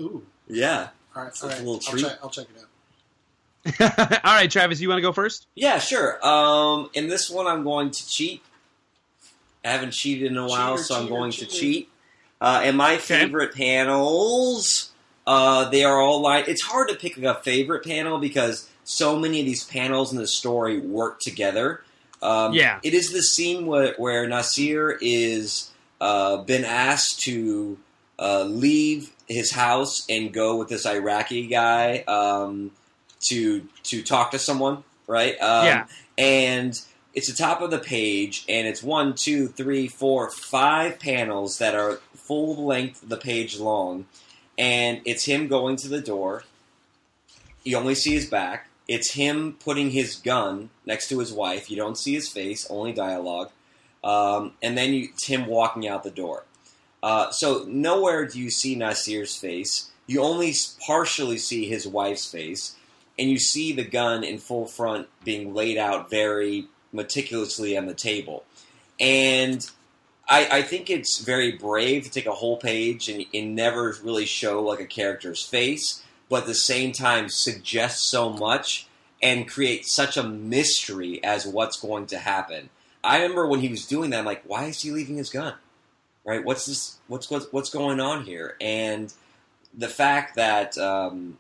[0.00, 0.24] Ooh.
[0.46, 1.58] Yeah, All right, It's all a right.
[1.64, 2.68] little I'll check, I'll check it out.
[3.80, 5.46] All right, Travis, you want to go first?
[5.54, 6.24] yeah, sure.
[6.26, 8.42] Um, in this one, I'm going to cheat.
[9.64, 11.88] I haven't cheated in a while, Cheater, so I'm cheater, going to cheat.
[12.40, 14.92] Uh, and my favorite panels,
[15.26, 16.46] uh, they are all like.
[16.48, 20.26] It's hard to pick a favorite panel because so many of these panels in the
[20.28, 21.82] story work together.
[22.22, 22.78] Um, Yeah.
[22.82, 27.78] it is the scene where, where Nasir is uh, been asked to
[28.18, 32.70] uh, leave his house and go with this Iraqi guy um,
[33.28, 35.40] to to talk to someone, right?
[35.40, 35.86] Um, Yeah.
[36.18, 36.80] and
[37.14, 41.74] it's the top of the page, and it's one, two, three, four, five panels that
[41.74, 44.06] are full length of the page long,
[44.58, 46.44] and it's him going to the door.
[47.64, 48.68] You only see his back.
[48.86, 51.70] It's him putting his gun next to his wife.
[51.70, 53.50] You don't see his face, only dialogue.
[54.04, 56.44] Um, and then you, it's him walking out the door.
[57.02, 59.90] Uh, so nowhere do you see Nasir's face.
[60.06, 60.54] You only
[60.86, 62.76] partially see his wife's face,
[63.18, 67.94] and you see the gun in full front being laid out very meticulously on the
[67.94, 68.44] table.
[68.98, 69.68] And
[70.28, 74.26] I, I think it's very brave to take a whole page and, and never really
[74.26, 78.88] show like a character's face, but at the same time suggest so much
[79.22, 82.68] and create such a mystery as what's going to happen.
[83.02, 85.54] I remember when he was doing that, I'm like, why is he leaving his gun?
[86.24, 86.44] Right?
[86.44, 86.98] What's this?
[87.06, 88.56] What's what's, what's going on here?
[88.60, 89.12] And
[89.72, 91.38] the fact that um,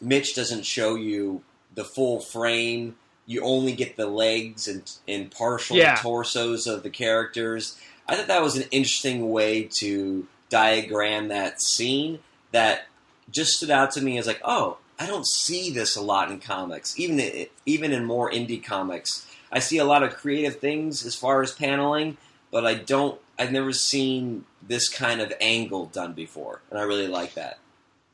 [0.00, 1.42] Mitch doesn't show you
[1.74, 2.96] the full frame,
[3.26, 5.96] you only get the legs and, and partial Yeah.
[5.96, 7.78] torsos of the characters.
[8.08, 12.18] I thought that was an interesting way to diagram that scene
[12.50, 12.86] that
[13.30, 16.40] just stood out to me as like, oh, I don't see this a lot in
[16.40, 19.26] comics, even even in more indie comics.
[19.52, 22.16] I see a lot of creative things as far as paneling,
[22.50, 23.18] but I don't.
[23.38, 27.59] I've never seen this kind of angle done before, and I really like that.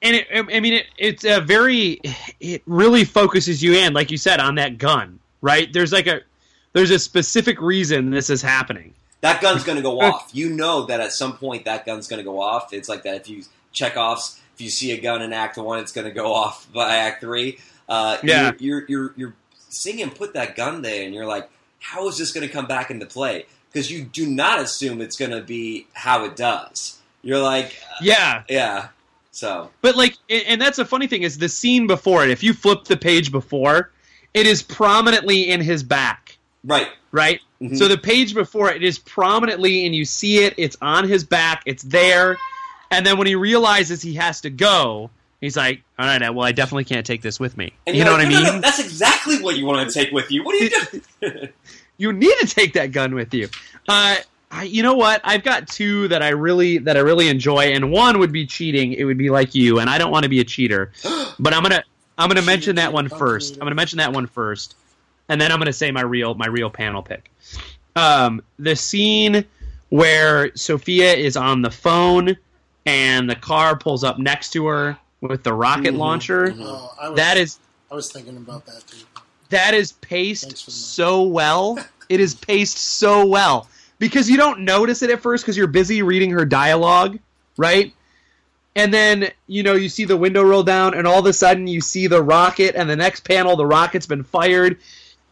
[0.02, 2.00] And it, I mean, it, it's a very,
[2.40, 5.72] it really focuses you in, like you said, on that gun, right?
[5.72, 6.20] There's like a,
[6.72, 8.94] there's a specific reason this is happening.
[9.22, 10.30] That gun's going to go off.
[10.32, 12.72] You know that at some point that gun's going to go off.
[12.72, 13.42] It's like that if you
[13.72, 16.70] check offs, if you see a gun in Act One, it's going to go off
[16.72, 17.58] by Act Three.
[17.88, 18.52] Uh, Yeah.
[18.58, 19.34] you're, you're you're you're
[19.70, 21.48] seeing him put that gun there, and you're like,
[21.80, 23.46] how is this going to come back into play?
[23.72, 26.98] Because you do not assume it's going to be how it does.
[27.22, 28.88] You're like, Yeah, yeah.
[29.36, 32.30] So but like, and that's a funny thing is the scene before it.
[32.30, 33.90] If you flip the page before,
[34.32, 36.88] it is prominently in his back, right.
[37.12, 37.42] right?
[37.60, 37.76] Mhm.
[37.76, 40.54] So the page before it is prominently, and you see it.
[40.56, 41.62] It's on his back.
[41.66, 42.38] It's there,
[42.90, 45.10] and then when he realizes he has to go,
[45.42, 48.12] he's like, "All right, well, I definitely can't take this with me." and you know
[48.12, 48.54] like, what no, I no, mean?
[48.54, 50.44] no, that's exactly what you want to take with you.
[50.44, 50.70] What are you
[51.20, 51.48] doing?
[51.98, 53.50] you need to take that gun with you.
[53.86, 54.16] Uh,
[54.56, 55.20] I, you know what?
[55.22, 58.94] I've got two that I really that I really enjoy, and one would be cheating.
[58.94, 60.92] It would be like you, and I don't want to be a cheater,
[61.38, 61.84] but I'm gonna
[62.16, 63.54] I'm gonna mention that one first.
[63.54, 64.74] I'm gonna mention that one first,
[65.28, 67.30] and then I'm gonna say my real my real panel pick.
[67.96, 69.44] Um, the scene
[69.90, 72.36] where Sophia is on the phone
[72.86, 76.54] and the car pulls up next to her with the rocket Mhm, launcher.
[76.58, 77.58] Oh, was, That is
[77.90, 79.04] I was thinking about that too.
[79.50, 81.78] that is paced so well.
[82.08, 83.68] It is paced so well
[83.98, 87.18] because you don't notice it at first because you're busy reading her dialogue,
[87.56, 87.92] right?
[88.74, 91.66] And then you know you see the window roll down, and all of a sudden
[91.66, 94.78] you see the rocket, and the next panel the rocket's been fired,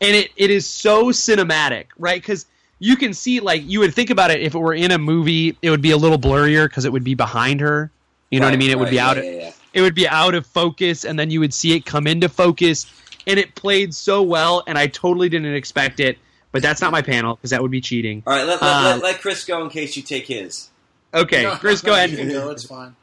[0.00, 2.20] and it, it is so cinematic, right?
[2.20, 2.46] Because
[2.78, 5.56] you can see like you would think about it if it were in a movie,
[5.60, 7.90] it would be a little blurrier because it would be behind her.
[8.30, 8.70] You know what I mean?
[8.70, 9.52] It would right, be yeah, out yeah, yeah.
[9.74, 12.86] it would be out of focus and then you would see it come into focus
[13.26, 16.18] and it played so well and i totally didn't expect it
[16.54, 18.82] but that's not my panel because that would be cheating All right, let, let, Uh,
[18.94, 20.70] let, let Chris go in case you take his.
[21.12, 22.50] okay No, chris no, go ahead You can go.
[22.50, 22.94] It's fine.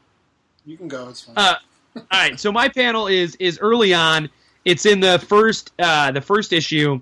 [0.66, 1.08] You can go.
[1.08, 1.34] It's fine.
[1.36, 1.54] Uh,
[1.94, 4.30] all right so my panel is is early on
[4.64, 6.98] it's in the first uh the first issue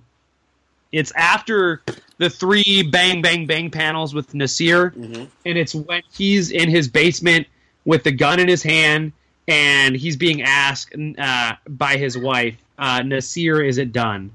[0.90, 1.80] it's after
[2.18, 6.88] the three bang bang bang panels with nasir hmm and it's when he's in his
[6.88, 7.46] basement
[7.84, 9.12] with the gun in his hand
[9.46, 14.32] and he's being asked uh, by his wife uh, nasir is it done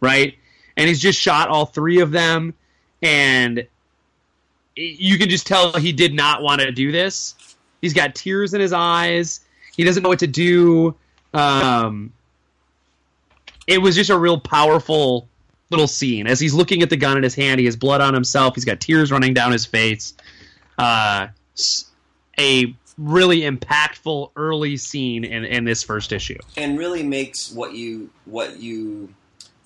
[0.00, 0.38] right
[0.80, 2.54] and he's just shot all three of them.
[3.02, 3.66] And
[4.74, 7.34] you can just tell he did not want to do this.
[7.82, 9.40] He's got tears in his eyes.
[9.76, 10.94] He doesn't know what to do.
[11.34, 12.14] Um,
[13.66, 15.28] it was just a real powerful
[15.68, 16.26] little scene.
[16.26, 18.54] As he's looking at the gun in his hand he has blood on himself.
[18.54, 20.14] He's got tears running down his face.
[20.78, 21.26] Uh,
[22.38, 26.38] a really impactful early scene in, in this first issue.
[26.56, 29.14] And really makes what you what you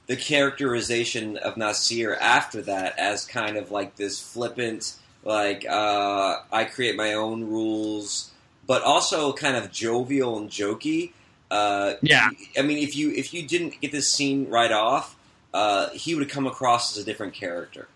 [0.06, 4.94] the characterization of Nasir after that as kind of like this flippant
[5.24, 8.30] like uh, I create my own rules
[8.66, 11.12] but also kind of jovial and jokey.
[11.50, 12.30] Uh, Yeah.
[12.58, 15.16] I mean, if you if you didn't get this scene right off,
[15.52, 17.88] uh, he would come across as a different character.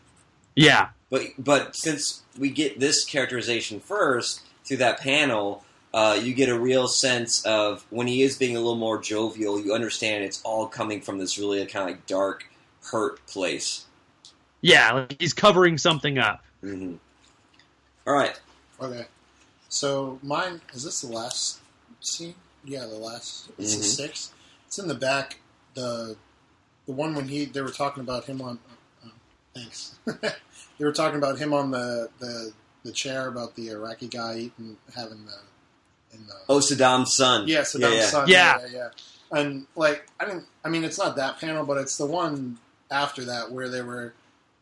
[0.54, 5.64] Yeah, But but since we get this characterization first through that panel,
[5.98, 9.58] uh, you get a real sense of when he is being a little more jovial.
[9.60, 12.44] You understand it's all coming from this really kind of like dark,
[12.92, 13.84] hurt place.
[14.60, 16.44] yeah, like he's covering something up.
[16.60, 16.94] hmm
[18.06, 18.38] All right.
[18.80, 19.06] Okay.
[19.68, 21.58] So mine is this the last
[22.00, 22.34] scene?
[22.64, 23.50] Yeah, the last.
[23.58, 23.96] It's the Mhm.
[23.96, 24.32] sixth.
[24.68, 25.38] It's in the back.
[25.74, 26.16] The
[26.86, 28.58] the one when he they were talking about him on.
[29.04, 29.08] Uh,
[29.54, 29.94] thanks.
[30.06, 32.52] they were talking about him on the the
[32.84, 35.38] the chair about the Iraqi guy eating having the
[36.12, 36.34] in the.
[36.48, 37.46] Oh, Saddam's son.
[37.48, 38.06] Yeah, Saddam's yeah, yeah.
[38.06, 38.28] son.
[38.28, 38.58] Yeah.
[38.60, 38.68] Yeah.
[38.72, 38.88] yeah,
[39.38, 40.44] And like, I didn't.
[40.64, 42.58] I mean, it's not that panel, but it's the one
[42.90, 44.14] after that where they were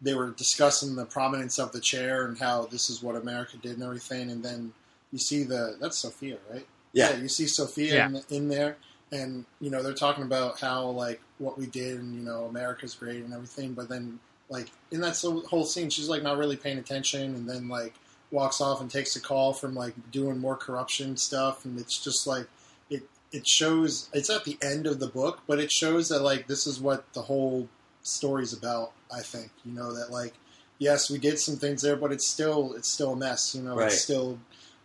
[0.03, 3.73] they were discussing the prominence of the chair and how this is what America did
[3.73, 4.31] and everything.
[4.31, 4.73] And then
[5.13, 6.67] you see the that's Sophia, right?
[6.93, 7.17] Yeah.
[7.17, 8.77] you see Sophia in, in there,
[9.13, 12.95] and you know they're talking about how like what we did and you know America's
[12.95, 13.73] great and everything.
[13.73, 14.19] But then
[14.49, 15.19] like in that
[15.49, 17.95] whole scene, she's like not really paying attention, and then like
[18.31, 22.27] walks off and takes a call from like doing more corruption stuff, and it's just
[22.27, 22.47] like
[22.91, 23.03] it
[23.33, 24.09] it shows.
[24.13, 27.13] It's at the end of the book, but it shows that like this is what
[27.13, 27.69] the whole
[28.03, 28.93] story's about.
[29.15, 30.35] I think you know that like
[30.79, 33.55] yes, we did some things there, but it's still it's still a mess.
[33.55, 33.87] You know, Right.
[33.93, 34.39] it's still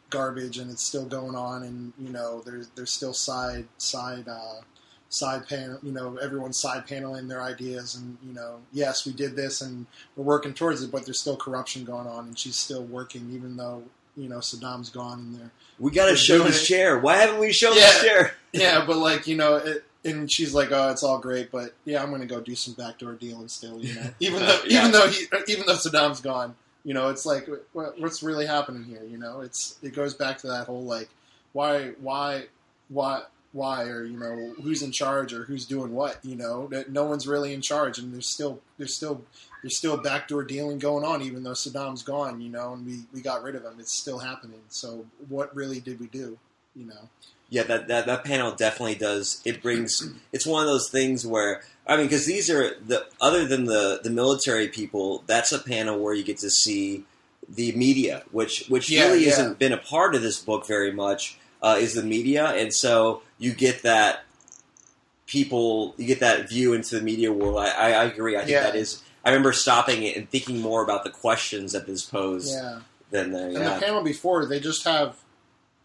[0.09, 4.27] garbage and it's still going on, and you know there's there's still side side.
[4.27, 4.61] Uh,
[5.13, 9.35] side panel you know everyone's side paneling their ideas and you know yes we did
[9.35, 9.85] this and
[10.15, 13.57] we're working towards it but there's still corruption going on and she's still working even
[13.57, 13.83] though
[14.15, 16.65] you know saddam's gone in there We got to show his it.
[16.65, 16.97] chair.
[16.97, 18.09] Why haven't we shown this Yeah.
[18.09, 18.35] chair?
[18.53, 22.01] yeah but like you know it, and she's like oh it's all great but yeah
[22.01, 24.79] i'm gonna go do some backdoor dealing still you know even though Yeah.
[24.79, 26.55] even though he even though saddam's gone
[26.85, 30.37] you know it's like what, what's really happening here you know it's it goes back
[30.39, 31.09] to that whole like
[31.53, 32.45] why why
[32.89, 33.21] why
[33.53, 37.03] why or you know who's in charge or who's doing what you know that no
[37.05, 39.21] one's really in charge and there's still there's still
[39.61, 43.21] there's still backdoor dealing going on even though Saddam's gone you know and we we
[43.21, 46.37] got rid of him it's still happening so what really did we do
[46.75, 47.09] you know
[47.49, 49.41] Yeah, that, that that panel definitely does.
[49.43, 50.01] It brings.
[50.31, 53.99] It's one of those things where I mean, because these are the other than the
[54.01, 55.25] the military people.
[55.27, 57.03] That's a panel where you get to see
[57.49, 59.31] the media, which which Yeah, really yeah.
[59.31, 61.37] hasn't been a part of this book very much.
[61.61, 64.23] Uh, is the media, and so you get that
[65.25, 67.57] people, you get that view into the media world.
[67.57, 68.35] I, I, I agree.
[68.35, 68.63] I think Yeah.
[68.63, 69.01] that is.
[69.25, 72.79] I remember stopping it and thinking more about the questions that this posed yeah
[73.11, 73.75] than the and yeah.
[73.75, 75.17] the panel before they just have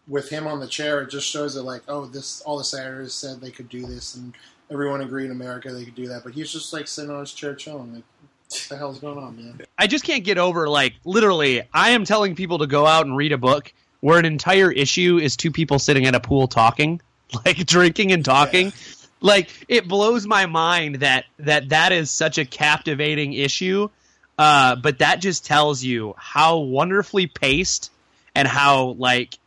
[0.07, 3.13] with him on the chair it just shows that like oh this all the senators
[3.13, 4.33] said they could do this and
[4.71, 7.31] everyone agreed in America they could do that but he's just like sitting on his
[7.33, 8.03] chair chilling like
[8.49, 11.61] what the hell's going on man I just can't get over like literally.
[11.73, 15.19] I am telling people to go out and read a book where an entire issue
[15.21, 17.01] is two people sitting at a pool talking,
[17.45, 18.73] like drinking and talking.
[19.19, 23.89] Like it blows my mind that that that is such a captivating issue.
[24.37, 27.91] Uh, but that just tells you how wonderfully paced
[28.35, 29.39] and how like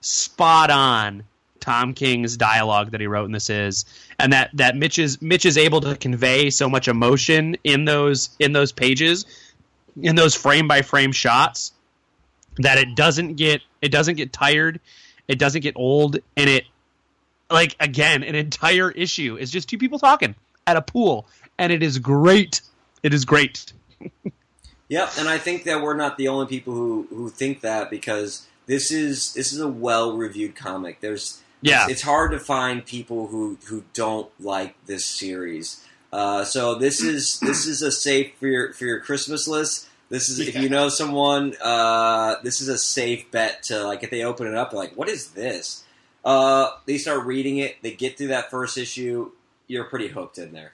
[0.00, 1.22] spot on
[1.60, 3.84] Tom King's dialogue that he wrote in this is,
[4.18, 8.30] and that that Mitch is Mitch is able to convey so much emotion in those
[8.40, 9.26] in those pages,
[10.00, 11.72] in those frame by frame shots,
[12.56, 14.80] that it doesn't get it doesn't get tired,
[15.28, 16.64] it doesn't get old, and it
[17.50, 20.34] like again an entire issue is just two people talking
[20.66, 21.26] at a pool,
[21.58, 22.60] and it is great.
[23.02, 23.72] It is great.
[24.88, 28.48] Yep, and I think that we're not the only people who, who think that because
[28.66, 31.00] this is this is a well reviewed comic.
[31.00, 31.84] There's Yeah.
[31.84, 35.84] it's, it's hard to find people who, who don't like this series.
[36.12, 39.86] Uh, so this is this is a safe for your for your Christmas list.
[40.08, 44.10] This is if you know someone, uh, this is a safe bet to like if
[44.10, 45.84] they open it up, like, "What is this?"
[46.24, 49.30] Uh, they start reading it, they get through that first issue,
[49.66, 50.72] you're pretty hooked in there.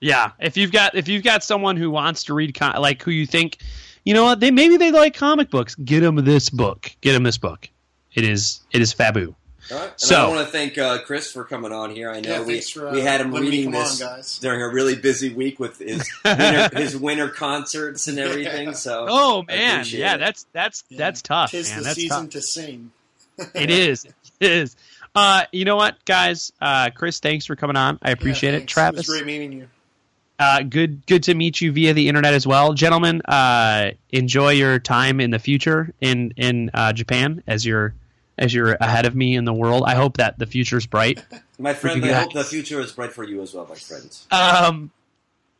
[0.00, 3.10] Yeah, if you've got if you've got someone who wants to read com- like who
[3.10, 3.58] you think,
[4.04, 6.90] you know what, they maybe they like comic books, get them this book.
[7.00, 7.68] Get them this book.
[8.14, 9.34] It is it is fabu.
[9.70, 9.90] All right.
[9.90, 12.10] And So- I want to thank uh, Chris for coming on here.
[12.10, 14.38] I know Yeah, we, for, uh, we had him reading come on, this guys.
[14.40, 18.68] during a really busy week with his winter, his winter concerts and everything.
[18.68, 18.74] Yeah.
[18.74, 20.18] So Oh man, yeah, it.
[20.18, 20.98] that's that's Yeah.
[20.98, 21.78] that's tough, tis man.
[21.78, 22.30] the That's season tough.
[22.30, 22.90] to sing
[23.54, 24.06] It is.
[24.42, 24.76] Is.
[25.14, 26.52] Uh, you know what, guys?
[26.60, 27.98] Uh, Chris, thanks for coming on.
[28.02, 28.66] I appreciate Yeah, it.
[28.68, 29.68] Travis, it great meeting you
[30.42, 33.22] uh, good good to meet you via the internet as well, gentlemen.
[33.22, 37.94] Uh, enjoy your time in the future in in uh, Japan as you're
[38.38, 39.84] as you're ahead of me in the world.
[39.86, 41.22] I hope that the future is bright.
[41.58, 44.26] my friend, I hope the future is bright for you as well, my friends.
[44.32, 44.90] Um,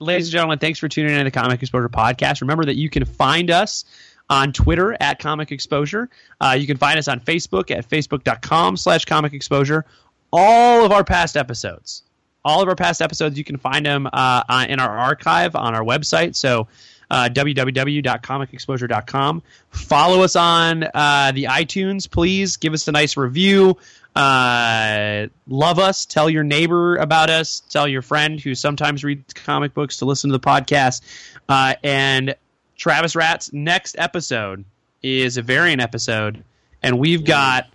[0.00, 2.40] ladies and gentlemen, thanks for tuning in to the Comic Exposure Podcast.
[2.40, 3.84] Remember that you can find us
[4.32, 6.08] on Twitter at Comic Exposure.
[6.40, 9.84] Uh, you can find us on Facebook at facebook.com slash comic exposure.
[10.32, 12.02] All of our past episodes,
[12.42, 15.84] all of our past episodes, you can find them uh, in our archive on our
[15.84, 16.34] website.
[16.34, 16.66] So
[17.10, 19.42] uh, www.comicexposure.com.
[19.70, 22.56] Follow us on uh, the iTunes, please.
[22.56, 23.76] Give us a nice review.
[24.16, 26.06] Uh, love us.
[26.06, 27.60] Tell your neighbor about us.
[27.68, 31.02] Tell your friend who sometimes reads comic books to listen to the podcast.
[31.50, 32.34] Uh, and
[32.82, 34.64] Travis Rat's next episode
[35.04, 36.42] is a variant episode,
[36.82, 37.68] and we've got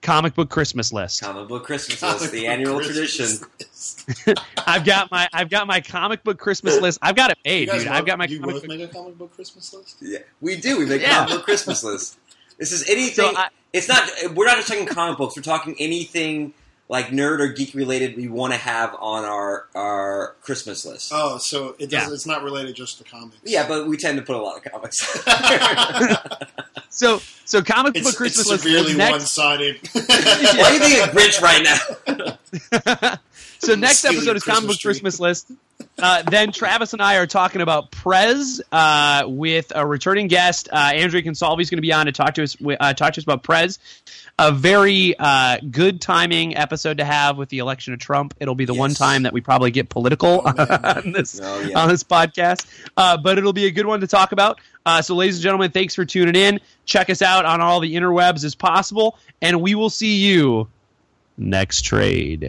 [0.00, 1.20] comic book Christmas list.
[1.22, 3.28] Comic book Christmas list, the annual tradition.
[4.66, 6.98] I've got my I've got my comic book Christmas list.
[7.02, 7.86] I've got it You made, guys dude.
[7.86, 8.68] both- I've got my you comic both book.
[8.68, 9.96] make a comic book Christmas list?
[10.00, 10.76] Yeah, we do.
[10.76, 11.18] We make Yeah.
[11.18, 12.18] comic book Christmas list.
[12.58, 13.12] This is anything.
[13.32, 14.10] So I- it's not.
[14.34, 15.36] We're not just talking comic books.
[15.36, 16.52] We're talking anything
[16.88, 18.16] like nerd or geek related.
[18.16, 21.10] We want to have on our our Christmas list.
[21.14, 22.14] Oh, so it does, Yeah.
[22.14, 23.38] it's not related just to comics.
[23.44, 25.00] Yeah, but we tend to put a lot of comics.
[26.94, 28.64] So so comic it's, book Christmas it's list.
[28.64, 29.76] severely one-sided.
[29.94, 31.62] Why are you being a Grinch right
[33.00, 33.16] now?
[33.66, 34.90] so next episode is comic book tree.
[34.90, 35.50] Christmas list.
[35.98, 40.68] Uh, then Travis and I are talking about Prez uh, with a returning guest.
[40.72, 43.20] Uh, Andrea Consalvi is going to be on to talk to us uh, talk to
[43.20, 43.78] us about Prez.
[44.38, 48.34] A very uh, good timing episode to have with the election of Trump.
[48.40, 51.78] It'll be the one time that we probably get political Oh, on this Oh, yeah.
[51.80, 52.66] on this podcast.
[52.96, 54.60] Uh, but it'll be a good one to talk about.
[54.86, 56.60] Uh, so, ladies and gentlemen, thanks for tuning in.
[56.86, 60.68] Check us out on all the interwebs as possible, and we will see you
[61.36, 62.48] next trade.